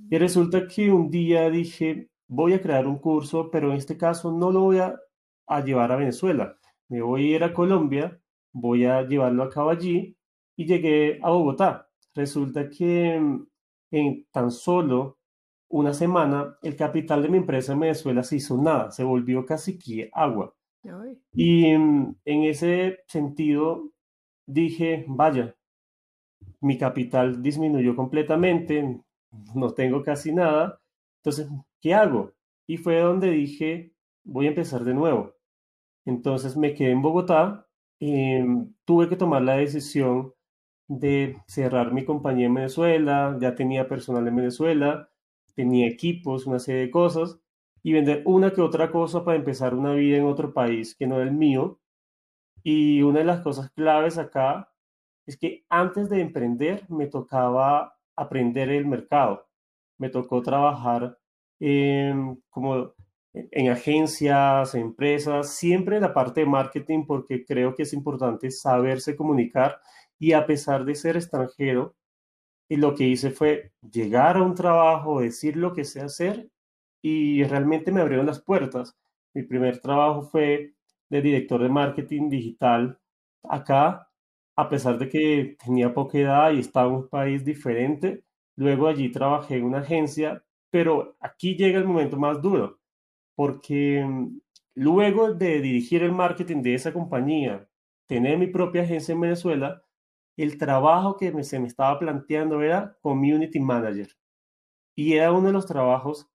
y 0.09 0.19
resulta 0.19 0.67
que 0.67 0.91
un 0.91 1.11
día 1.11 1.51
dije, 1.51 2.09
voy 2.29 2.55
a 2.55 2.63
crear 2.63 2.87
un 2.87 2.99
curso, 2.99 3.51
pero 3.51 3.71
en 3.71 3.77
este 3.77 3.97
caso 3.97 4.33
no 4.33 4.51
lo 4.51 4.61
voy 4.63 4.79
a, 4.79 4.99
a 5.47 5.61
llevar 5.65 5.93
a 5.93 5.97
Venezuela, 5.97 6.57
me 6.89 7.03
voy 7.03 7.33
a 7.33 7.37
ir 7.37 7.45
a 7.45 7.53
Colombia, 7.53 8.21
voy 8.53 8.87
a 8.87 9.03
llevarlo 9.03 9.43
a 9.43 9.51
cabo 9.51 9.71
allí 9.71 10.17
y 10.57 10.67
llegué 10.67 11.19
a 11.23 11.31
Bogotá. 11.31 11.89
Resulta 12.15 12.69
que 12.69 13.19
mm, 13.19 13.47
en 13.91 14.27
tan 14.31 14.51
solo 14.51 15.19
una 15.73 15.95
semana 15.95 16.59
el 16.62 16.76
capital 16.76 17.23
de 17.23 17.31
mi 17.31 17.38
empresa 17.38 17.73
en 17.73 17.81
Venezuela 17.81 18.23
se 18.23 18.37
hizo 18.37 18.61
nada, 18.61 18.91
se 18.91 19.05
volvió 19.05 19.47
casi 19.47 19.79
que 19.79 20.11
agua. 20.12 20.55
Y 21.33 21.75
mm, 21.75 22.17
en 22.26 22.43
ese 22.45 22.99
sentido 23.07 23.91
dije, 24.47 25.07
vaya, 25.09 25.57
mi 26.61 26.76
capital 26.76 27.43
disminuyó 27.43 27.97
completamente, 27.97 29.00
no 29.55 29.71
tengo 29.71 30.02
casi 30.02 30.35
nada, 30.35 30.79
entonces, 31.21 31.49
¿qué 31.81 31.95
hago? 31.95 32.33
Y 32.67 32.76
fue 32.76 33.00
donde 33.00 33.31
dije, 33.31 33.95
voy 34.25 34.47
a 34.47 34.50
empezar 34.50 34.85
de 34.85 34.93
nuevo. 34.93 35.33
Entonces 36.05 36.55
me 36.55 36.75
quedé 36.75 36.91
en 36.91 37.00
Bogotá, 37.00 37.67
em, 37.99 38.75
tuve 38.85 39.09
que 39.09 39.17
tomar 39.17 39.41
la 39.43 39.57
decisión 39.57 40.35
de 40.88 41.38
cerrar 41.47 41.93
mi 41.95 42.05
compañía 42.05 42.47
en 42.47 42.55
Venezuela, 42.55 43.38
ya 43.41 43.55
tenía 43.55 43.88
personal 43.88 44.29
en 44.29 44.37
Venezuela, 44.37 45.09
tenía 45.55 45.89
equipos, 45.89 46.47
una 46.47 46.59
serie 46.59 46.83
de 46.83 46.91
cosas, 46.91 47.39
y 47.83 47.93
vender 47.93 48.23
una 48.27 48.53
que 48.53 48.61
otra 48.61 48.91
cosa 48.91 49.25
para 49.25 49.37
empezar 49.37 49.75
una 49.75 49.93
vida 49.95 50.17
en 50.19 50.25
otro 50.25 50.53
país 50.53 50.95
que 50.97 51.07
no 51.07 51.17
era 51.17 51.25
el 51.25 51.33
mío. 51.33 51.81
Y 52.63 53.03
una 53.03 53.21
de 53.21 53.25
las 53.25 53.41
cosas 53.41 53.71
claves 53.73 54.19
acá 54.19 54.73
es 55.27 55.37
que 55.37 55.65
antes 55.69 56.09
de 56.09 56.21
emprender 56.21 56.89
me 56.89 57.07
tocaba 57.07 57.97
aprender 58.17 58.71
el 58.71 58.87
mercado. 58.87 59.49
Me 59.99 60.11
tocó 60.11 60.43
trabajar 60.43 61.19
como 62.51 62.95
en 63.33 63.71
agencias, 63.71 64.75
empresas, 64.75 65.55
siempre 65.57 65.97
en 65.97 66.03
la 66.03 66.13
parte 66.13 66.41
de 66.41 66.47
marketing 66.47 67.07
porque 67.07 67.45
creo 67.45 67.75
que 67.75 67.85
es 67.85 67.93
importante 67.93 68.51
saberse 68.51 69.17
comunicar 69.17 69.81
y 70.19 70.33
a 70.33 70.47
pesar 70.47 70.85
de 70.85 70.95
ser 70.95 71.17
extranjero, 71.17 71.95
y 72.73 72.76
lo 72.76 72.95
que 72.95 73.05
hice 73.05 73.31
fue 73.31 73.71
llegar 73.83 74.38
a 74.38 74.43
un 74.43 74.55
trabajo, 74.55 75.21
decir 75.21 75.59
lo 75.59 75.75
que 75.75 75.85
sé 75.85 76.00
hacer 76.00 76.49
y 77.02 77.45
realmente 77.45 77.93
me 77.93 78.00
abrieron 78.00 78.25
las 78.25 78.41
puertas. 78.41 78.97
Mi 79.35 79.43
primer 79.43 79.79
trabajo 79.79 80.23
fue 80.23 80.73
de 81.11 81.21
director 81.21 81.62
de 81.62 81.69
marketing 81.69 82.31
digital 82.31 82.99
acá, 83.43 84.09
a 84.57 84.69
pesar 84.71 84.99
de 84.99 85.11
que 85.11 85.57
tenía 85.62 85.93
poca 85.93 86.17
edad 86.17 86.52
y 86.52 86.61
estaba 86.61 86.88
en 86.88 86.95
un 86.95 87.09
país 87.11 87.45
diferente. 87.45 88.25
Luego 88.57 88.88
allí 88.88 89.11
trabajé 89.11 89.57
en 89.57 89.64
una 89.64 89.81
agencia, 89.81 90.43
pero 90.71 91.14
aquí 91.21 91.55
llega 91.57 91.79
el 91.79 91.85
momento 91.87 92.17
más 92.17 92.41
duro, 92.41 92.81
porque 93.35 94.02
mm, 94.02 94.41
luego 94.76 95.35
de 95.35 95.61
dirigir 95.61 96.02
el 96.05 96.12
marketing 96.12 96.62
de 96.62 96.75
esa 96.76 96.95
compañía, 96.95 97.69
tener 98.07 98.38
mi 98.38 98.47
propia 98.47 98.81
agencia 98.85 99.12
en 99.12 99.21
Venezuela, 99.21 99.82
el 100.37 100.59
trabajo 100.59 101.17
que 101.17 101.45
se 101.45 101.59
me 101.61 101.67
estaba 101.67 101.99
planteando 101.99 102.62
era 102.62 102.97
Community 103.03 103.61
Manager. 103.61 104.09
Y 104.95 105.15
era 105.15 105.33
uno 105.33 105.49
de 105.49 105.53
los 105.53 105.67
trabajos 105.67 106.29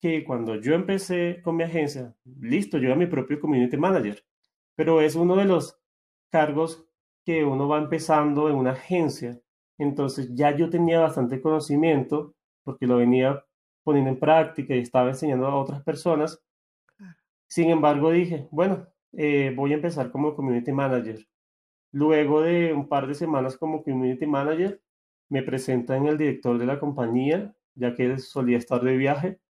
que 0.00 0.24
cuando 0.24 0.56
yo 0.56 0.74
empecé 0.74 1.40
con 1.42 1.56
mi 1.56 1.64
agencia, 1.64 2.14
listo, 2.24 2.78
yo 2.78 2.86
era 2.86 2.96
mi 2.96 3.06
propio 3.06 3.40
Community 3.40 3.76
Manager, 3.76 4.24
pero 4.74 5.00
es 5.00 5.14
uno 5.14 5.36
de 5.36 5.44
los 5.44 5.78
cargos 6.30 6.86
que 7.24 7.44
uno 7.44 7.68
va 7.68 7.78
empezando 7.78 8.48
en 8.48 8.56
una 8.56 8.72
agencia. 8.72 9.40
Entonces 9.78 10.34
ya 10.34 10.56
yo 10.56 10.70
tenía 10.70 11.00
bastante 11.00 11.40
conocimiento 11.40 12.34
porque 12.64 12.86
lo 12.86 12.96
venía 12.96 13.44
poniendo 13.82 14.10
en 14.10 14.18
práctica 14.18 14.74
y 14.74 14.80
estaba 14.80 15.08
enseñando 15.08 15.46
a 15.46 15.56
otras 15.56 15.82
personas. 15.82 16.42
Sin 17.48 17.70
embargo, 17.70 18.10
dije, 18.10 18.48
bueno, 18.50 18.86
eh, 19.12 19.52
voy 19.54 19.72
a 19.72 19.76
empezar 19.76 20.10
como 20.10 20.34
Community 20.34 20.72
Manager. 20.72 21.26
Luego 21.92 22.42
de 22.42 22.72
un 22.72 22.88
par 22.88 23.06
de 23.06 23.14
semanas 23.14 23.56
como 23.56 23.82
Community 23.82 24.26
Manager, 24.26 24.80
me 25.28 25.42
presentan 25.42 26.06
el 26.06 26.18
director 26.18 26.58
de 26.58 26.66
la 26.66 26.78
compañía, 26.78 27.54
ya 27.74 27.94
que 27.94 28.04
él 28.04 28.18
solía 28.18 28.58
estar 28.58 28.82
de 28.82 28.96
viaje. 28.96 29.40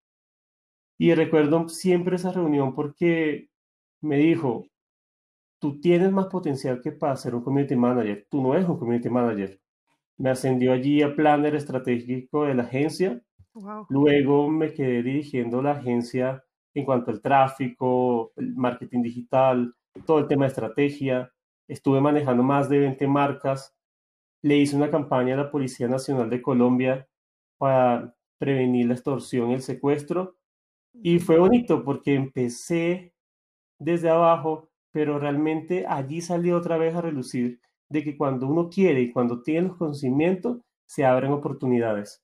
Y 0.97 1.13
recuerdo 1.13 1.67
siempre 1.69 2.15
esa 2.15 2.31
reunión 2.31 2.73
porque 2.75 3.49
me 4.01 4.17
dijo, 4.17 4.65
tú 5.59 5.79
tienes 5.79 6.11
más 6.11 6.27
potencial 6.27 6.81
que 6.81 6.91
para 6.91 7.15
ser 7.15 7.35
un 7.35 7.43
community 7.43 7.75
manager, 7.75 8.27
tú 8.29 8.41
no 8.41 8.53
eres 8.53 8.67
un 8.67 8.77
community 8.77 9.09
manager. 9.09 9.59
Me 10.17 10.29
ascendió 10.29 10.71
allí 10.73 11.01
a 11.01 11.15
planner 11.15 11.55
estratégico 11.55 12.45
de 12.45 12.55
la 12.55 12.63
agencia. 12.63 13.21
Luego 13.89 14.49
me 14.49 14.73
quedé 14.73 15.03
dirigiendo 15.03 15.61
la 15.61 15.71
agencia 15.71 16.43
en 16.73 16.85
cuanto 16.85 17.11
al 17.11 17.21
tráfico, 17.21 18.31
el 18.35 18.55
marketing 18.55 19.01
digital, 19.01 19.75
todo 20.05 20.19
el 20.19 20.27
tema 20.27 20.45
de 20.45 20.49
estrategia 20.49 21.31
estuve 21.71 22.01
manejando 22.01 22.43
más 22.43 22.67
de 22.69 22.79
20 22.79 23.07
marcas, 23.07 23.73
le 24.41 24.57
hice 24.57 24.75
una 24.75 24.91
campaña 24.91 25.35
a 25.35 25.37
la 25.37 25.51
Policía 25.51 25.87
Nacional 25.87 26.29
de 26.29 26.41
Colombia 26.41 27.07
para 27.57 28.13
prevenir 28.37 28.87
la 28.87 28.95
extorsión 28.95 29.51
y 29.51 29.53
el 29.53 29.61
secuestro. 29.61 30.35
Y 30.93 31.19
fue 31.19 31.39
bonito 31.39 31.83
porque 31.83 32.13
empecé 32.13 33.13
desde 33.79 34.09
abajo, 34.09 34.69
pero 34.91 35.17
realmente 35.17 35.85
allí 35.87 36.21
salió 36.21 36.57
otra 36.57 36.77
vez 36.77 36.93
a 36.95 37.01
relucir 37.01 37.61
de 37.89 38.03
que 38.03 38.17
cuando 38.17 38.47
uno 38.47 38.69
quiere 38.69 39.01
y 39.01 39.11
cuando 39.11 39.41
tiene 39.41 39.69
los 39.69 39.77
conocimientos, 39.77 40.59
se 40.85 41.05
abren 41.05 41.31
oportunidades. 41.31 42.21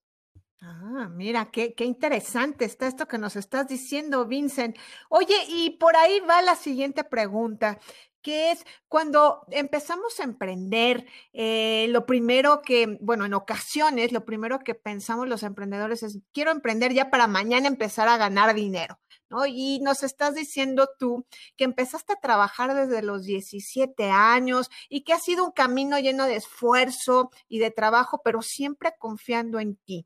Ah, 0.60 1.08
mira, 1.14 1.52
qué, 1.52 1.74
qué 1.74 1.86
interesante 1.86 2.66
está 2.66 2.88
esto 2.88 3.08
que 3.08 3.20
nos 3.20 3.36
estás 3.36 3.68
diciendo, 3.68 4.26
Vincent. 4.26 4.76
Oye, 5.10 5.36
y 5.48 5.78
por 5.78 5.96
ahí 5.96 6.20
va 6.28 6.42
la 6.42 6.56
siguiente 6.56 7.04
pregunta 7.04 7.80
que 8.28 8.52
es 8.52 8.66
cuando 8.90 9.46
empezamos 9.52 10.20
a 10.20 10.26
emprender, 10.26 11.06
eh, 11.32 11.86
lo 11.92 12.06
primero 12.06 12.62
que, 12.62 12.98
bueno, 13.00 13.24
en 13.24 13.34
ocasiones, 13.34 14.12
lo 14.12 14.26
primero 14.26 14.60
que 14.60 14.76
pensamos 14.76 15.30
los 15.30 15.44
emprendedores 15.44 16.04
es, 16.04 16.20
quiero 16.34 16.52
emprender 16.52 16.92
ya 16.92 17.10
para 17.10 17.28
mañana 17.28 17.70
empezar 17.70 18.10
a 18.10 18.18
ganar 18.18 18.54
dinero, 18.54 19.00
¿no? 19.30 19.46
Y 19.46 19.80
nos 19.80 20.04
estás 20.04 20.36
diciendo 20.36 20.90
tú 21.00 21.26
que 21.56 21.64
empezaste 21.64 22.12
a 22.12 22.20
trabajar 22.20 22.76
desde 22.76 23.02
los 23.02 23.24
17 23.24 24.10
años 24.10 24.70
y 24.90 25.06
que 25.06 25.14
ha 25.14 25.20
sido 25.20 25.46
un 25.46 25.54
camino 25.54 25.98
lleno 25.98 26.26
de 26.26 26.36
esfuerzo 26.36 27.32
y 27.48 27.60
de 27.60 27.72
trabajo, 27.72 28.20
pero 28.26 28.42
siempre 28.42 28.92
confiando 29.00 29.62
en 29.62 29.78
ti. 29.78 30.06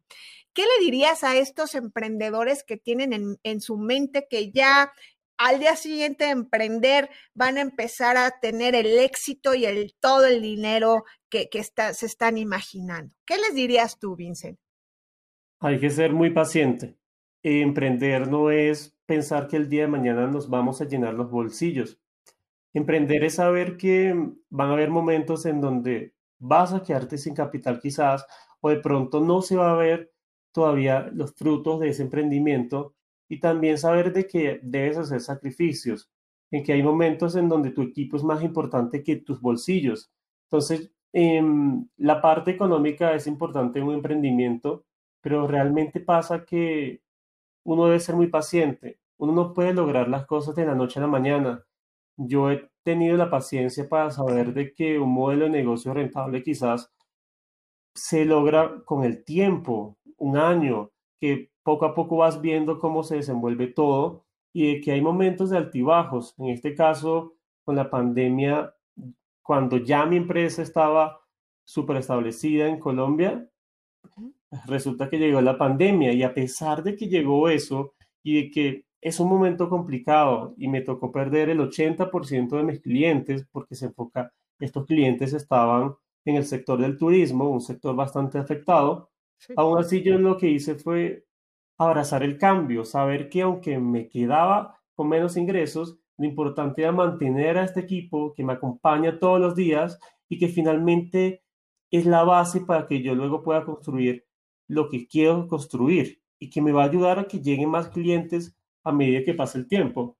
¿Qué 0.53 0.61
le 0.61 0.85
dirías 0.85 1.23
a 1.23 1.37
estos 1.37 1.73
emprendedores 1.73 2.63
que 2.63 2.77
tienen 2.77 3.13
en, 3.13 3.39
en 3.41 3.61
su 3.61 3.77
mente 3.77 4.27
que 4.29 4.51
ya 4.51 4.93
al 5.41 5.59
día 5.59 5.75
siguiente 5.75 6.25
de 6.25 6.31
emprender 6.31 7.09
van 7.33 7.57
a 7.57 7.61
empezar 7.61 8.15
a 8.15 8.39
tener 8.39 8.75
el 8.75 8.99
éxito 8.99 9.55
y 9.55 9.65
el, 9.65 9.95
todo 9.99 10.25
el 10.25 10.41
dinero 10.41 11.03
que, 11.29 11.49
se 11.93 12.05
están 12.05 12.37
imaginando. 12.37 13.15
¿Qué 13.25 13.37
les 13.37 13.55
dirías 13.55 13.97
tú, 13.97 14.15
Vincent? 14.15 14.59
Hay 15.59 15.79
que 15.79 15.89
ser 15.89 16.13
muy 16.13 16.29
paciente. 16.29 16.95
Emprender 17.41 18.27
no 18.27 18.51
es 18.51 18.95
pensar 19.07 19.47
que 19.47 19.57
el 19.57 19.67
día 19.67 19.81
de 19.81 19.87
mañana 19.87 20.27
nos 20.27 20.47
vamos 20.47 20.79
a 20.79 20.85
llenar 20.85 21.15
los 21.15 21.31
bolsillos. 21.31 21.99
Emprender 22.73 23.23
es 23.23 23.35
saber 23.35 23.77
que 23.77 24.13
van 24.49 24.69
a 24.69 24.73
haber 24.73 24.91
momentos 24.91 25.47
en 25.47 25.59
donde 25.59 26.13
vas 26.37 26.71
a 26.71 26.83
quedarte 26.83 27.17
sin 27.17 27.33
capital 27.33 27.79
quizás 27.79 28.25
o 28.59 28.69
de 28.69 28.77
pronto 28.77 29.19
no 29.19 29.41
se 29.41 29.55
va 29.55 29.71
a 29.71 29.75
ver 29.75 30.11
todavía 30.51 31.09
los 31.13 31.33
frutos 31.33 31.79
de 31.79 31.89
ese 31.89 32.03
emprendimiento 32.03 32.95
y 33.31 33.39
también 33.39 33.77
saber 33.77 34.11
de 34.11 34.27
que 34.27 34.59
debes 34.61 34.97
hacer 34.97 35.21
sacrificios, 35.21 36.11
en 36.51 36.63
que 36.65 36.73
hay 36.73 36.83
momentos 36.83 37.37
en 37.37 37.47
donde 37.47 37.71
tu 37.71 37.81
equipo 37.81 38.17
es 38.17 38.25
más 38.25 38.43
importante 38.43 39.03
que 39.03 39.15
tus 39.15 39.39
bolsillos. 39.39 40.11
Entonces, 40.49 40.91
em, 41.13 41.87
la 41.95 42.21
parte 42.21 42.51
económica 42.51 43.13
es 43.15 43.27
importante 43.27 43.79
en 43.79 43.85
un 43.85 43.93
emprendimiento, 43.93 44.83
pero 45.21 45.47
realmente 45.47 46.01
pasa 46.01 46.43
que 46.43 47.01
uno 47.63 47.85
debe 47.85 48.01
ser 48.01 48.15
muy 48.15 48.27
paciente. 48.27 48.99
Uno 49.17 49.31
no 49.31 49.53
puede 49.53 49.73
lograr 49.73 50.09
las 50.09 50.25
cosas 50.25 50.53
de 50.55 50.65
la 50.65 50.75
noche 50.75 50.99
a 50.99 51.03
la 51.03 51.07
mañana. 51.07 51.63
Yo 52.17 52.51
he 52.51 52.69
tenido 52.83 53.15
la 53.15 53.29
paciencia 53.29 53.87
para 53.87 54.11
saber 54.11 54.53
de 54.53 54.73
que 54.73 54.99
un 54.99 55.13
modelo 55.13 55.45
de 55.45 55.51
negocio 55.51 55.93
rentable 55.93 56.43
quizás 56.43 56.91
se 57.95 58.25
logra 58.25 58.81
con 58.83 59.05
el 59.05 59.23
tiempo, 59.23 59.97
un 60.17 60.37
año, 60.37 60.91
que 61.21 61.51
poco 61.63 61.85
a 61.85 61.93
poco 61.95 62.17
vas 62.17 62.41
viendo 62.41 62.79
cómo 62.79 63.03
se 63.03 63.17
desenvuelve 63.17 63.67
todo 63.67 64.25
y 64.51 64.73
de 64.73 64.81
que 64.81 64.91
hay 64.91 65.01
momentos 65.01 65.51
de 65.51 65.57
altibajos. 65.57 66.33
En 66.39 66.49
este 66.49 66.75
caso, 66.75 67.35
con 67.63 67.75
la 67.75 67.89
pandemia, 67.89 68.73
cuando 69.43 69.77
ya 69.77 70.05
mi 70.05 70.17
empresa 70.17 70.63
estaba 70.63 71.21
súper 71.63 71.97
establecida 71.97 72.67
en 72.67 72.79
Colombia, 72.79 73.47
resulta 74.65 75.09
que 75.09 75.19
llegó 75.19 75.39
la 75.41 75.57
pandemia 75.57 76.11
y 76.11 76.23
a 76.23 76.33
pesar 76.33 76.83
de 76.83 76.95
que 76.95 77.07
llegó 77.07 77.47
eso 77.47 77.93
y 78.23 78.41
de 78.41 78.51
que 78.51 78.85
es 78.99 79.19
un 79.19 79.29
momento 79.29 79.69
complicado 79.69 80.55
y 80.57 80.67
me 80.67 80.81
tocó 80.81 81.11
perder 81.11 81.49
el 81.49 81.59
80% 81.59 82.57
de 82.57 82.63
mis 82.63 82.81
clientes 82.81 83.47
porque 83.51 83.75
se 83.75 83.85
enfoca 83.85 84.33
estos 84.59 84.85
clientes 84.85 85.33
estaban 85.33 85.95
en 86.25 86.35
el 86.35 86.45
sector 86.45 86.79
del 86.79 86.97
turismo, 86.97 87.49
un 87.49 87.61
sector 87.61 87.95
bastante 87.95 88.37
afectado. 88.37 89.09
Aún 89.55 89.79
así, 89.79 90.01
yo 90.01 90.17
lo 90.17 90.37
que 90.37 90.49
hice 90.49 90.75
fue 90.75 91.25
abrazar 91.77 92.23
el 92.23 92.37
cambio, 92.37 92.85
saber 92.85 93.29
que 93.29 93.41
aunque 93.41 93.79
me 93.79 94.07
quedaba 94.07 94.79
con 94.93 95.09
menos 95.09 95.37
ingresos, 95.37 95.97
lo 96.17 96.25
importante 96.25 96.83
era 96.83 96.91
mantener 96.91 97.57
a 97.57 97.63
este 97.63 97.79
equipo 97.79 98.33
que 98.33 98.43
me 98.43 98.53
acompaña 98.53 99.19
todos 99.19 99.39
los 99.39 99.55
días 99.55 99.99
y 100.29 100.37
que 100.37 100.47
finalmente 100.47 101.43
es 101.89 102.05
la 102.05 102.23
base 102.23 102.61
para 102.61 102.87
que 102.87 103.01
yo 103.01 103.15
luego 103.15 103.41
pueda 103.41 103.65
construir 103.65 104.25
lo 104.67 104.87
que 104.89 105.07
quiero 105.07 105.47
construir 105.47 106.21
y 106.39 106.49
que 106.49 106.61
me 106.61 106.71
va 106.71 106.83
a 106.83 106.87
ayudar 106.87 107.19
a 107.19 107.27
que 107.27 107.39
lleguen 107.39 107.69
más 107.69 107.89
clientes 107.89 108.55
a 108.83 108.91
medida 108.91 109.23
que 109.23 109.33
pase 109.33 109.57
el 109.57 109.67
tiempo. 109.67 110.17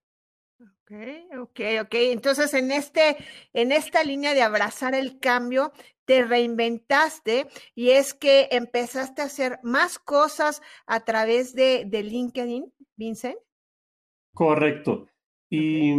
Ok, 0.92 1.40
ok, 1.40 1.60
ok. 1.84 1.94
Entonces, 1.94 2.54
en, 2.54 2.72
este, 2.72 3.16
en 3.54 3.72
esta 3.72 4.04
línea 4.04 4.34
de 4.34 4.42
abrazar 4.42 4.94
el 4.94 5.20
cambio, 5.20 5.72
te 6.04 6.26
reinventaste 6.26 7.48
y 7.76 7.92
es 7.92 8.14
que 8.14 8.50
empezaste 8.52 9.22
a 9.22 9.26
hacer 9.26 9.60
más 9.64 10.00
cosas 10.00 10.62
a 10.86 11.06
través 11.06 11.56
de, 11.56 11.86
de 11.86 12.04
LinkedIn, 12.04 12.74
Vincent. 12.98 13.38
Correcto. 14.34 15.08
Y, 15.50 15.94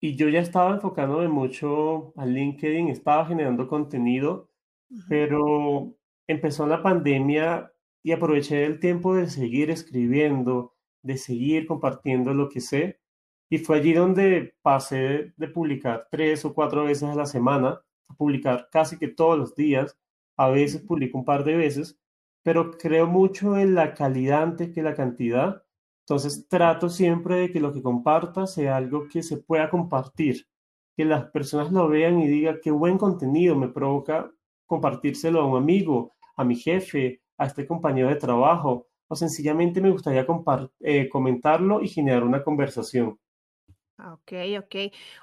y, 0.00 0.14
yo 0.14 0.28
ya 0.28 0.40
estaba 0.40 0.74
enfocándome 0.74 1.26
mucho 1.26 2.12
a 2.16 2.24
LinkedIn, 2.24 2.88
estaba 2.88 3.26
generando 3.26 3.66
contenido, 3.66 4.50
pero 5.08 5.96
empezó 6.28 6.66
la 6.66 6.82
pandemia 6.82 7.72
y 8.04 8.12
aproveché 8.12 8.64
el 8.64 8.78
tiempo 8.78 9.16
de 9.16 9.28
seguir 9.28 9.70
escribiendo, 9.70 10.76
de 11.02 11.16
seguir 11.16 11.66
compartiendo 11.66 12.34
lo 12.34 12.48
que 12.48 12.60
sé. 12.60 13.00
Y 13.48 13.58
fue 13.58 13.78
allí 13.78 13.92
donde 13.92 14.54
pasé 14.62 15.32
de 15.36 15.48
publicar 15.48 16.08
tres 16.10 16.44
o 16.44 16.54
cuatro 16.54 16.84
veces 16.84 17.04
a 17.04 17.14
la 17.14 17.26
semana 17.26 17.80
a 18.08 18.14
publicar 18.14 18.68
casi 18.70 18.98
que 18.98 19.08
todos 19.08 19.38
los 19.38 19.54
días. 19.54 19.96
A 20.36 20.48
veces 20.48 20.82
publico 20.82 21.18
un 21.18 21.24
par 21.24 21.44
de 21.44 21.56
veces, 21.56 21.98
pero 22.42 22.72
creo 22.72 23.06
mucho 23.06 23.56
en 23.56 23.74
la 23.74 23.94
calidad 23.94 24.42
antes 24.42 24.72
que 24.72 24.82
la 24.82 24.94
cantidad. 24.94 25.62
Entonces 26.00 26.46
trato 26.48 26.88
siempre 26.88 27.36
de 27.36 27.52
que 27.52 27.60
lo 27.60 27.72
que 27.72 27.82
comparta 27.82 28.46
sea 28.46 28.76
algo 28.76 29.08
que 29.08 29.22
se 29.22 29.38
pueda 29.38 29.70
compartir, 29.70 30.46
que 30.96 31.04
las 31.04 31.30
personas 31.30 31.72
lo 31.72 31.88
vean 31.88 32.20
y 32.20 32.28
digan 32.28 32.58
qué 32.62 32.70
buen 32.70 32.98
contenido 32.98 33.56
me 33.56 33.68
provoca 33.68 34.30
compartírselo 34.66 35.40
a 35.40 35.46
un 35.46 35.56
amigo, 35.56 36.12
a 36.36 36.44
mi 36.44 36.56
jefe, 36.56 37.22
a 37.38 37.46
este 37.46 37.66
compañero 37.66 38.08
de 38.08 38.16
trabajo, 38.16 38.88
o 39.08 39.16
sencillamente 39.16 39.80
me 39.80 39.90
gustaría 39.90 40.26
eh, 40.80 41.08
comentarlo 41.08 41.82
y 41.82 41.88
generar 41.88 42.24
una 42.24 42.42
conversación. 42.42 43.18
Ok, 43.98 44.32
ok. 44.58 44.74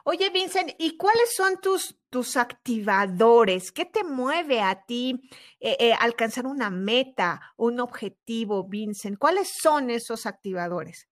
Oye, 0.04 0.32
Vincent, 0.32 0.72
¿y 0.80 0.98
cuáles 0.98 1.36
son 1.36 1.62
tus, 1.62 2.00
tus 2.10 2.38
activadores? 2.38 3.72
¿Qué 3.72 3.86
te 3.86 4.04
mueve 4.04 4.62
a 4.62 4.84
ti 4.86 5.30
eh, 5.60 5.78
eh, 5.80 5.94
alcanzar 6.00 6.48
una 6.48 6.72
meta, 6.72 7.54
un 7.56 7.80
objetivo, 7.80 8.68
Vincent? 8.68 9.20
¿Cuáles 9.20 9.54
son 9.62 9.92
esos 9.92 10.26
activadores? 10.26 11.08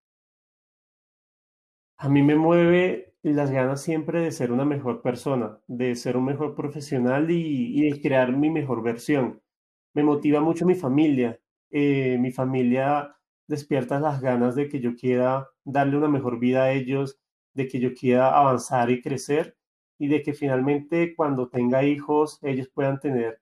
A 1.98 2.10
mí 2.10 2.24
me 2.24 2.36
mueve 2.36 3.14
las 3.22 3.52
ganas 3.52 3.84
siempre 3.84 4.22
de 4.22 4.32
ser 4.32 4.52
una 4.52 4.66
mejor 4.66 5.04
persona, 5.04 5.60
de 5.68 5.96
ser 5.96 6.18
un 6.18 6.26
mejor 6.26 6.56
profesional 6.56 7.30
y, 7.30 7.78
y 7.78 7.92
de 7.92 8.02
crear 8.02 8.36
mi 8.36 8.50
mejor 8.50 8.82
versión. 8.82 9.40
Me 9.94 10.04
motiva 10.04 10.42
mucho 10.42 10.66
mi 10.66 10.74
familia. 10.74 11.40
Eh, 11.70 12.18
mi 12.20 12.32
familia 12.32 13.16
despierta 13.48 14.00
las 14.00 14.20
ganas 14.22 14.56
de 14.56 14.68
que 14.68 14.80
yo 14.80 14.96
quiera 14.96 15.48
darle 15.64 15.98
una 15.98 16.08
mejor 16.08 16.40
vida 16.40 16.64
a 16.64 16.72
ellos, 16.72 17.21
de 17.54 17.68
que 17.68 17.80
yo 17.80 17.94
quiera 17.94 18.38
avanzar 18.38 18.90
y 18.92 19.02
crecer 19.02 19.58
y 19.98 20.08
de 20.08 20.22
que 20.24 20.34
finalmente 20.34 21.16
cuando 21.16 21.50
tenga 21.50 21.84
hijos 21.84 22.40
ellos 22.42 22.70
puedan 22.70 23.00
tener 23.00 23.42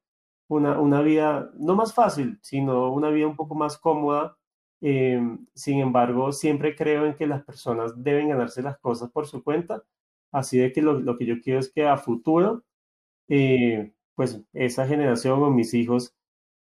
una, 0.50 0.80
una 0.80 1.02
vida 1.02 1.52
no 1.58 1.76
más 1.76 1.94
fácil, 1.94 2.40
sino 2.42 2.92
una 2.92 3.10
vida 3.10 3.28
un 3.28 3.36
poco 3.36 3.56
más 3.56 3.78
cómoda. 3.78 4.38
Em, 4.82 5.46
sin 5.54 5.80
embargo, 5.80 6.32
siempre 6.32 6.76
creo 6.76 7.06
en 7.06 7.16
que 7.16 7.28
las 7.28 7.44
personas 7.44 7.94
deben 8.04 8.30
ganarse 8.30 8.62
las 8.62 8.78
cosas 8.80 9.12
por 9.12 9.28
su 9.28 9.44
cuenta, 9.44 9.84
así 10.32 10.58
de 10.58 10.72
que 10.74 10.82
lo, 10.82 11.00
lo 11.00 11.18
que 11.18 11.26
yo 11.26 11.42
quiero 11.42 11.60
es 11.60 11.72
que 11.72 11.86
a 11.88 11.98
futuro, 11.98 12.64
eh, 13.30 13.94
pues 14.16 14.42
esa 14.54 14.88
generación 14.88 15.42
o 15.44 15.52
mis 15.52 15.74
hijos 15.74 16.16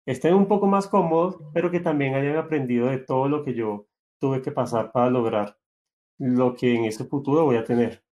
estén 0.06 0.34
un 0.34 0.48
poco 0.48 0.66
más 0.66 0.88
cómodos, 0.88 1.38
pero 1.52 1.70
que 1.70 1.80
también 1.80 2.14
hayan 2.14 2.36
aprendido 2.36 2.88
de 2.88 2.98
todo 2.98 3.28
lo 3.28 3.44
que 3.44 3.54
yo 3.54 3.86
tuve 4.20 4.42
que 4.42 4.52
pasar 4.52 4.92
para 4.92 5.10
lograr 5.10 5.58
lo 6.18 6.54
que 6.54 6.74
en 6.74 6.84
ese 6.84 7.04
futuro 7.04 7.44
voy 7.44 7.56
a 7.56 7.64
tener. 7.64 8.04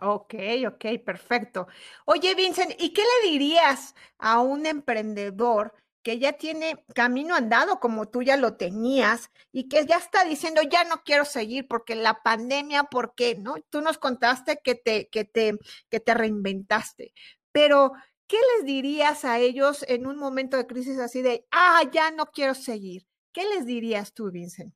Ok, 0.00 0.34
ok, 0.66 0.84
perfecto. 1.04 1.66
Oye, 2.06 2.34
Vincent, 2.34 2.72
¿y 2.78 2.92
qué 2.92 3.02
le 3.02 3.30
dirías 3.30 3.94
a 4.18 4.40
un 4.40 4.64
emprendedor 4.66 5.74
que 6.02 6.18
ya 6.18 6.32
tiene 6.32 6.84
camino 6.94 7.34
andado 7.34 7.80
como 7.80 8.08
tú 8.08 8.22
ya 8.22 8.36
lo 8.36 8.56
tenías 8.56 9.30
y 9.52 9.68
que 9.68 9.84
ya 9.86 9.96
está 9.96 10.24
diciendo, 10.24 10.62
ya 10.62 10.84
no 10.84 11.02
quiero 11.04 11.24
seguir 11.24 11.68
porque 11.68 11.94
la 11.94 12.22
pandemia, 12.22 12.84
¿por 12.84 13.14
qué? 13.14 13.36
¿No? 13.36 13.56
Tú 13.68 13.82
nos 13.82 13.98
contaste 13.98 14.60
que 14.64 14.74
te, 14.74 15.08
que 15.08 15.24
te, 15.24 15.58
que 15.90 16.00
te 16.00 16.14
reinventaste, 16.14 17.12
pero 17.52 17.92
¿qué 18.26 18.38
les 18.56 18.66
dirías 18.66 19.24
a 19.24 19.38
ellos 19.38 19.84
en 19.88 20.06
un 20.06 20.16
momento 20.16 20.56
de 20.56 20.66
crisis 20.66 20.98
así 20.98 21.20
de, 21.22 21.46
ah, 21.50 21.82
ya 21.92 22.10
no 22.10 22.26
quiero 22.26 22.54
seguir? 22.54 23.06
¿Qué 23.32 23.44
les 23.44 23.66
dirías 23.66 24.14
tú, 24.14 24.30
Vincent? 24.30 24.74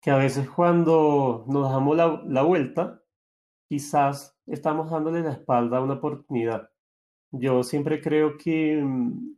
Que 0.00 0.10
a 0.10 0.16
veces 0.16 0.48
cuando 0.48 1.44
nos 1.48 1.70
damos 1.70 1.96
la, 1.96 2.42
vuelta, 2.42 3.02
quizás 3.68 4.36
estamos 4.46 4.90
dándole 4.90 5.20
la 5.22 5.32
espalda 5.32 5.78
a 5.78 5.82
una 5.82 5.94
oportunidad. 5.94 6.70
Yo 7.32 7.62
siempre 7.62 8.00
creo 8.00 8.36
que 8.36 8.82
mm, 8.82 9.36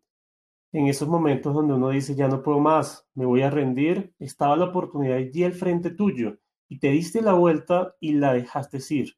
en 0.73 0.87
esos 0.87 1.09
momentos 1.09 1.55
donde 1.55 1.75
uno 1.75 1.91
dice 1.91 2.15
ya 2.15 2.29
no 2.29 2.43
puedo 2.43 2.61
más, 2.61 3.09
me 3.15 3.27
voy 3.27 3.43
a 3.43 3.51
rendir, 3.51 4.15
estaba 4.19 4.57
la 4.57 4.67
oportunidad 4.67 5.17
allí 5.17 5.45
al 5.45 5.53
frente 5.53 5.91
tuyo 5.91 6.39
y 6.69 6.79
te 6.79 6.89
diste 6.89 7.21
la 7.23 7.35
vuelta 7.35 7.95
y 8.01 8.15
la 8.15 8.33
dejaste 8.33 8.79
ir. 8.91 9.17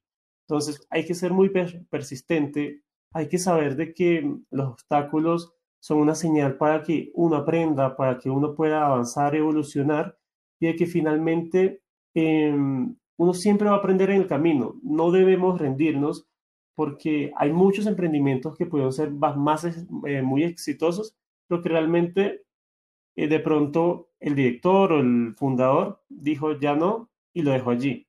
Entonces 0.48 0.86
hay 0.90 1.06
que 1.06 1.14
ser 1.14 1.32
muy 1.32 1.50
persistente, 1.90 2.82
hay 3.12 3.28
que 3.28 3.38
saber 3.38 3.76
de 3.76 3.94
que 3.94 4.28
los 4.50 4.68
obstáculos 4.68 5.54
son 5.80 5.98
una 5.98 6.14
señal 6.14 6.56
para 6.56 6.82
que 6.82 7.12
uno 7.14 7.36
aprenda, 7.36 7.96
para 7.96 8.18
que 8.18 8.30
uno 8.30 8.54
pueda 8.54 8.86
avanzar, 8.86 9.36
evolucionar 9.36 10.18
de 10.66 10.76
que 10.76 10.86
finalmente 10.86 11.82
em, 12.14 12.96
uno 13.16 13.34
siempre 13.34 13.68
va 13.68 13.76
a 13.76 13.78
aprender 13.78 14.10
en 14.10 14.22
el 14.22 14.26
camino. 14.26 14.80
No 14.82 15.10
debemos 15.10 15.60
rendirnos 15.60 16.26
porque 16.74 17.32
hay 17.36 17.52
muchos 17.52 17.86
emprendimientos 17.86 18.56
que 18.56 18.66
pueden 18.66 18.92
ser 18.92 19.10
más, 19.10 19.64
eh, 20.06 20.22
muy 20.22 20.42
exitosos, 20.44 21.16
pero 21.46 21.62
que 21.62 21.68
realmente 21.68 22.44
eh, 23.16 23.28
de 23.28 23.40
pronto 23.40 24.10
el 24.20 24.34
director 24.34 24.92
o 24.92 25.00
el 25.00 25.34
fundador 25.36 26.02
dijo 26.08 26.58
ya 26.58 26.74
no 26.74 27.10
y 27.32 27.42
lo 27.42 27.52
dejó 27.52 27.70
allí. 27.70 28.06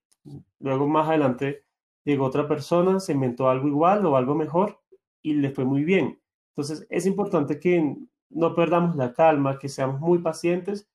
Luego 0.59 0.87
más 0.87 1.07
adelante 1.07 1.63
llegó 2.03 2.25
otra 2.25 2.47
persona, 2.47 2.99
se 2.99 3.13
inventó 3.13 3.49
algo 3.49 3.67
igual 3.67 4.05
o 4.05 4.15
algo 4.15 4.35
mejor 4.35 4.79
y 5.21 5.35
le 5.35 5.51
fue 5.51 5.65
muy 5.65 5.83
bien. 5.83 6.19
Entonces 6.55 6.87
es 6.89 7.05
importante 7.05 7.59
que 7.59 7.95
no 8.29 8.55
perdamos 8.55 8.95
la 8.95 9.13
calma, 9.13 9.59
que 9.59 9.69
seamos 9.69 9.99
muy 9.99 10.19
pacientes 10.19 10.89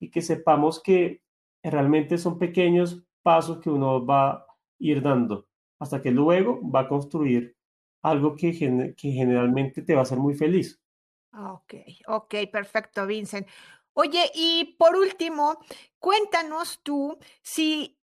y 0.00 0.10
que 0.10 0.22
sepamos 0.22 0.82
que 0.82 1.22
realmente 1.62 2.18
son 2.18 2.38
pequeños 2.38 3.04
pasos 3.22 3.58
que 3.58 3.70
uno 3.70 4.04
va 4.04 4.30
a 4.30 4.46
ir 4.78 5.02
dando 5.02 5.46
hasta 5.78 6.02
que 6.02 6.10
luego 6.10 6.60
va 6.68 6.80
a 6.80 6.88
construir 6.88 7.56
algo 8.02 8.34
que, 8.36 8.52
que 8.96 9.10
generalmente 9.10 9.82
te 9.82 9.94
va 9.94 10.00
a 10.00 10.02
hacer 10.02 10.18
muy 10.18 10.34
feliz. 10.34 10.80
Ok, 11.32 11.74
ok, 12.06 12.34
perfecto, 12.50 13.06
Vincent. 13.06 13.46
Oye, 13.92 14.30
y 14.34 14.76
por 14.78 14.96
último, 14.96 15.58
cuéntanos 15.98 16.80
tú 16.82 17.18
si 17.42 17.98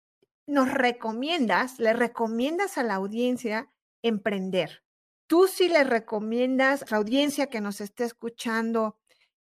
nos 0.46 0.72
recomiendas, 0.72 1.78
le 1.78 1.92
recomiendas 1.92 2.78
a 2.78 2.82
la 2.82 2.96
audiencia 2.96 3.72
emprender. 4.02 4.82
Tú 5.26 5.46
si 5.46 5.68
le 5.68 5.84
recomiendas 5.84 6.82
a 6.82 6.86
la 6.90 6.96
audiencia 6.98 7.48
que 7.48 7.60
nos 7.60 7.80
esté 7.80 8.04
escuchando 8.04 8.98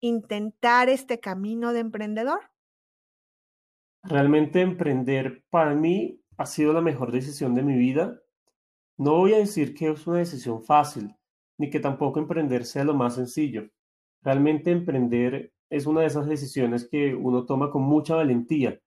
intentar 0.01 0.89
este 0.89 1.19
camino 1.19 1.73
de 1.73 1.79
emprendedor? 1.79 2.39
Realmente 4.03 4.61
emprender 4.61 5.43
para 5.49 5.75
mí 5.75 6.21
ha 6.37 6.45
sido 6.45 6.73
la 6.73 6.81
mejor 6.81 7.11
decisión 7.11 7.55
de 7.55 7.63
mi 7.63 7.77
vida. 7.77 8.21
No 8.97 9.17
voy 9.17 9.33
a 9.33 9.39
decir 9.39 9.73
que 9.73 9.89
es 9.89 10.07
una 10.07 10.19
decisión 10.19 10.61
fácil, 10.61 11.15
ni 11.57 11.69
que 11.69 11.79
tampoco 11.79 12.19
emprender 12.19 12.65
sea 12.65 12.83
lo 12.83 12.93
más 12.93 13.15
sencillo. 13.15 13.69
Realmente 14.21 14.71
emprender 14.71 15.53
es 15.69 15.85
una 15.85 16.01
de 16.01 16.07
esas 16.07 16.27
decisiones 16.27 16.87
que 16.87 17.13
uno 17.13 17.45
toma 17.45 17.71
con 17.71 17.83
mucha 17.83 18.15
valentía, 18.15 18.79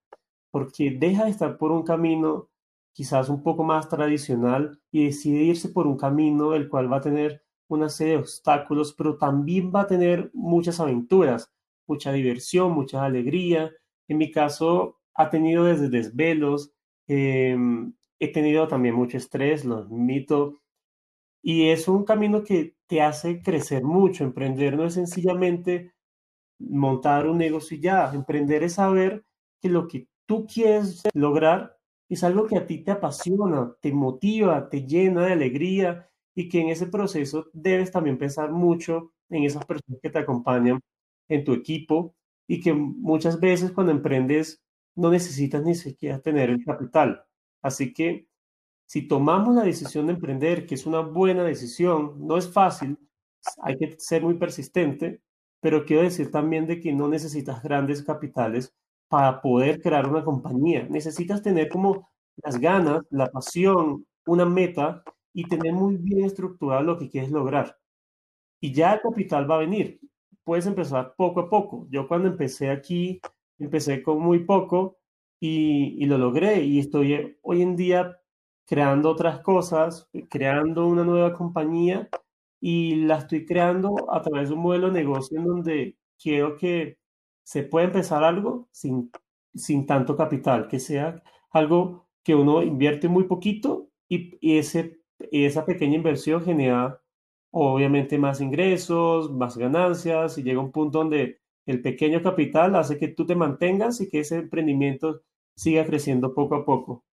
porque 0.49 0.91
deja 0.91 1.25
de 1.25 1.31
estar 1.31 1.57
por 1.57 1.71
un 1.71 1.83
camino 1.83 2.49
quizás 2.93 3.29
un 3.29 3.43
poco 3.43 3.63
más 3.63 3.87
tradicional 3.87 4.81
y 4.91 5.05
decide 5.05 5.43
irse 5.43 5.69
por 5.69 5.87
un 5.87 5.97
camino 5.97 6.55
el 6.55 6.67
cual 6.67 6.91
va 6.91 6.97
a 6.97 7.01
tener 7.01 7.43
una 7.75 7.89
serie 7.89 8.13
de 8.13 8.19
obstáculos, 8.19 8.93
pero 8.93 9.17
también 9.17 9.71
va 9.73 9.81
a 9.81 9.87
tener 9.87 10.29
muchas 10.33 10.79
aventuras, 10.79 11.51
mucha 11.87 12.11
diversión, 12.11 12.73
mucha 12.73 13.03
alegría. 13.05 13.71
En 14.07 14.17
mi 14.17 14.31
caso, 14.31 14.99
ha 15.15 15.29
tenido 15.29 15.65
desde 15.65 15.89
desvelos, 15.89 16.73
em, 17.07 17.93
he 18.19 18.31
tenido 18.31 18.67
también 18.67 18.95
mucho 18.95 19.17
estrés, 19.17 19.65
lo 19.65 19.77
admito, 19.77 20.61
Y 21.43 21.69
es 21.69 21.87
un 21.87 22.03
camino 22.05 22.43
que 22.43 22.75
te 22.87 23.01
hace 23.01 23.41
crecer 23.41 23.83
mucho. 23.83 24.23
Emprender 24.23 24.77
no 24.77 24.85
es 24.85 24.93
sencillamente 24.95 25.93
montar 26.59 27.27
un 27.27 27.39
negocio 27.39 27.77
y 27.77 27.81
ya. 27.81 28.11
Emprender 28.13 28.63
es 28.63 28.75
saber 28.75 29.25
que 29.61 29.69
lo 29.69 29.87
que 29.87 30.07
tú 30.27 30.45
quieres 30.47 31.03
lograr 31.13 31.77
es 32.09 32.23
algo 32.23 32.47
que 32.47 32.57
a 32.57 32.67
ti 32.67 32.79
te 32.83 32.91
apasiona, 32.91 33.75
te 33.81 33.93
motiva, 33.93 34.69
te 34.69 34.85
llena 34.85 35.25
de 35.27 35.33
alegría 35.33 36.10
y 36.35 36.49
que 36.49 36.61
en 36.61 36.69
ese 36.69 36.87
proceso 36.87 37.47
debes 37.53 37.91
también 37.91 38.17
pensar 38.17 38.51
mucho 38.51 39.13
en 39.29 39.43
esas 39.43 39.65
personas 39.65 39.99
que 40.01 40.09
te 40.09 40.19
acompañan 40.19 40.79
en 41.29 41.43
tu 41.43 41.53
equipo 41.53 42.15
y 42.47 42.61
que 42.61 42.73
muchas 42.73 43.39
veces 43.39 43.71
cuando 43.71 43.91
emprendes 43.91 44.61
no 44.95 45.09
necesitas 45.09 45.63
ni 45.63 45.75
siquiera 45.75 46.19
tener 46.19 46.49
el 46.49 46.63
capital. 46.63 47.23
Así 47.61 47.93
que 47.93 48.27
si 48.85 49.07
tomamos 49.07 49.55
la 49.55 49.63
decisión 49.63 50.07
de 50.07 50.13
emprender, 50.13 50.65
que 50.65 50.75
es 50.75 50.85
una 50.85 50.99
buena 50.99 51.43
decisión, 51.43 52.15
no 52.27 52.37
es 52.37 52.51
fácil, 52.51 52.97
hay 53.61 53.77
que 53.77 53.95
ser 53.97 54.21
muy 54.23 54.33
persistente, 54.35 55.21
pero 55.61 55.85
quiero 55.85 56.03
decir 56.03 56.31
también 56.31 56.67
de 56.67 56.79
que 56.79 56.91
no 56.91 57.07
necesitas 57.07 57.63
grandes 57.63 58.03
capitales 58.03 58.73
para 59.07 59.41
poder 59.41 59.81
crear 59.81 60.07
una 60.09 60.23
compañía. 60.23 60.87
Necesitas 60.89 61.41
tener 61.41 61.69
como 61.69 62.09
las 62.43 62.59
ganas, 62.59 63.03
la 63.09 63.27
pasión, 63.27 64.05
una 64.25 64.45
meta 64.45 65.03
y 65.33 65.45
tener 65.45 65.73
muy 65.73 65.97
bien 65.97 66.25
estructurado 66.25 66.83
lo 66.83 66.97
que 66.97 67.09
quieres 67.09 67.31
lograr. 67.31 67.77
Y 68.59 68.73
ya 68.73 68.93
el 68.93 69.01
capital 69.01 69.49
va 69.49 69.55
a 69.55 69.59
venir. 69.59 69.99
Puedes 70.43 70.65
empezar 70.67 71.15
poco 71.17 71.41
a 71.41 71.49
poco. 71.49 71.87
Yo 71.89 72.07
cuando 72.07 72.27
empecé 72.27 72.69
aquí, 72.69 73.21
empecé 73.59 74.03
con 74.03 74.19
muy 74.21 74.39
poco 74.45 74.97
y, 75.39 76.05
lo 76.05 76.17
logré 76.17 76.63
y 76.63 76.79
estoy 76.79 77.37
hoy 77.41 77.61
en 77.61 77.75
día 77.75 78.19
creando 78.65 79.09
otras 79.09 79.39
cosas, 79.41 80.09
creando 80.29 80.87
una 80.87 81.03
nueva 81.03 81.33
compañía 81.33 82.09
y 82.59 82.95
la 83.05 83.17
estoy 83.17 83.45
creando 83.45 84.11
a 84.11 84.21
través 84.21 84.49
de 84.49 84.55
un 84.55 84.61
modelo 84.61 84.87
de 84.87 84.93
negocio 84.93 85.39
en 85.39 85.45
donde 85.45 85.97
quiero 86.21 86.57
que 86.57 86.99
se 87.43 87.63
pueda 87.63 87.87
empezar 87.87 88.23
algo 88.23 88.69
sin, 88.71 89.11
sin 89.55 89.85
tanto 89.87 90.15
capital, 90.15 90.67
que 90.67 90.79
sea 90.79 91.21
algo 91.51 92.07
que 92.23 92.35
uno 92.35 92.61
invierte 92.61 93.07
muy 93.07 93.23
poquito 93.25 93.89
y, 94.07 94.37
y 94.39 94.57
ese 94.59 95.00
esa 95.31 95.65
pequeña 95.65 95.95
inversión 95.95 96.43
genera 96.43 97.01
obviamente 97.51 98.17
más 98.17 98.41
ingresos, 98.41 99.31
más 99.31 99.57
ganancias 99.57 100.37
y 100.37 100.43
llega 100.43 100.59
un 100.59 100.71
punto 100.71 100.99
donde 100.99 101.41
el 101.65 101.81
pequeño 101.81 102.21
capital 102.21 102.75
hace 102.75 102.97
que 102.97 103.09
tú 103.09 103.25
te 103.25 103.35
mantengas 103.35 104.01
y 104.01 104.09
que 104.09 104.21
ese 104.21 104.37
emprendimiento 104.37 105.21
siga 105.55 105.85
creciendo 105.85 106.33
poco 106.33 106.55
a 106.55 106.65
poco. 106.65 107.03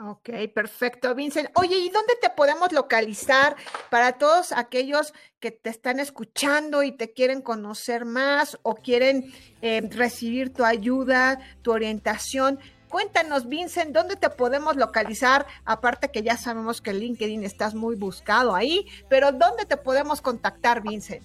Ok, 0.00 0.30
perfecto, 0.54 1.14
Vincent. 1.14 1.50
Oye, 1.54 1.76
¿y 1.76 1.90
dónde 1.90 2.14
te 2.18 2.30
podemos 2.30 2.72
localizar 2.72 3.56
para 3.90 4.12
todos 4.12 4.52
aquellos 4.52 5.12
que 5.38 5.50
te 5.50 5.68
están 5.68 6.00
escuchando 6.00 6.82
y 6.82 6.92
te 6.92 7.12
quieren 7.12 7.42
conocer 7.42 8.06
más 8.06 8.58
o 8.62 8.76
quieren 8.76 9.30
eh, 9.60 9.82
recibir 9.90 10.54
tu 10.54 10.64
ayuda, 10.64 11.40
tu 11.60 11.72
orientación? 11.72 12.58
Cuéntanos, 12.92 13.48
Vincent, 13.48 13.94
¿dónde 13.94 14.16
te 14.16 14.28
podemos 14.28 14.76
localizar? 14.76 15.46
Aparte 15.64 16.10
que 16.10 16.22
ya 16.22 16.36
sabemos 16.36 16.82
que 16.82 16.92
LinkedIn 16.92 17.42
estás 17.42 17.74
muy 17.74 17.96
buscado 17.96 18.54
ahí, 18.54 18.86
pero 19.08 19.32
¿dónde 19.32 19.64
te 19.66 19.78
podemos 19.78 20.20
contactar, 20.20 20.82
Vincent? 20.82 21.22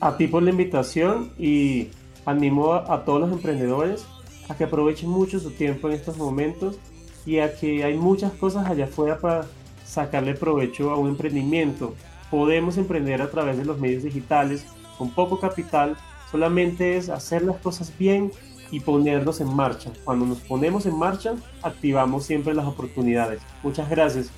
A 0.00 0.16
ti 0.16 0.26
por 0.26 0.42
la 0.42 0.50
invitación 0.50 1.32
y 1.38 1.90
animo 2.24 2.74
a 2.74 3.04
todos 3.04 3.20
los 3.20 3.30
emprendedores 3.30 4.04
a 4.48 4.56
que 4.56 4.64
aprovechen 4.64 5.08
mucho 5.08 5.38
su 5.38 5.52
tiempo 5.52 5.86
en 5.86 5.94
estos 5.94 6.16
momentos 6.16 6.80
y 7.26 7.40
a 7.40 7.54
que 7.54 7.84
hay 7.84 7.94
muchas 7.94 8.32
cosas 8.32 8.66
allá 8.66 8.84
afuera 8.84 9.18
para 9.18 9.46
sacarle 9.84 10.34
provecho 10.34 10.90
a 10.90 10.96
un 10.96 11.08
emprendimiento. 11.08 11.94
Podemos 12.30 12.78
emprender 12.78 13.20
a 13.20 13.30
través 13.30 13.58
de 13.58 13.64
los 13.64 13.78
medios 13.78 14.04
digitales 14.04 14.64
con 14.96 15.10
poco 15.10 15.38
capital, 15.38 15.96
solamente 16.30 16.96
es 16.96 17.08
hacer 17.08 17.42
las 17.42 17.58
cosas 17.58 17.92
bien 17.98 18.32
y 18.70 18.80
ponernos 18.80 19.40
en 19.40 19.54
marcha. 19.54 19.92
Cuando 20.04 20.26
nos 20.26 20.38
ponemos 20.38 20.86
en 20.86 20.98
marcha, 20.98 21.34
activamos 21.62 22.24
siempre 22.24 22.54
las 22.54 22.66
oportunidades. 22.66 23.40
Muchas 23.62 23.88
gracias. 23.90 24.30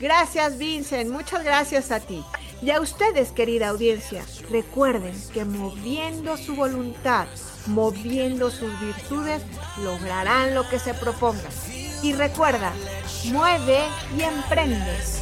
Gracias 0.00 0.58
Vincent, 0.58 1.10
muchas 1.10 1.42
gracias 1.42 1.90
a 1.90 1.98
ti. 1.98 2.22
Y 2.62 2.70
a 2.70 2.80
ustedes, 2.80 3.32
querida 3.32 3.68
audiencia, 3.68 4.24
recuerden 4.50 5.14
que 5.32 5.44
moviendo 5.44 6.36
su 6.36 6.54
voluntad, 6.54 7.26
moviendo 7.66 8.50
sus 8.50 8.80
virtudes, 8.80 9.42
lograrán 9.82 10.54
lo 10.54 10.68
que 10.68 10.78
se 10.78 10.94
propongan. 10.94 11.52
Y 12.02 12.12
recuerda, 12.12 12.72
mueve 13.32 13.80
y 14.16 14.22
emprendes. 14.22 15.20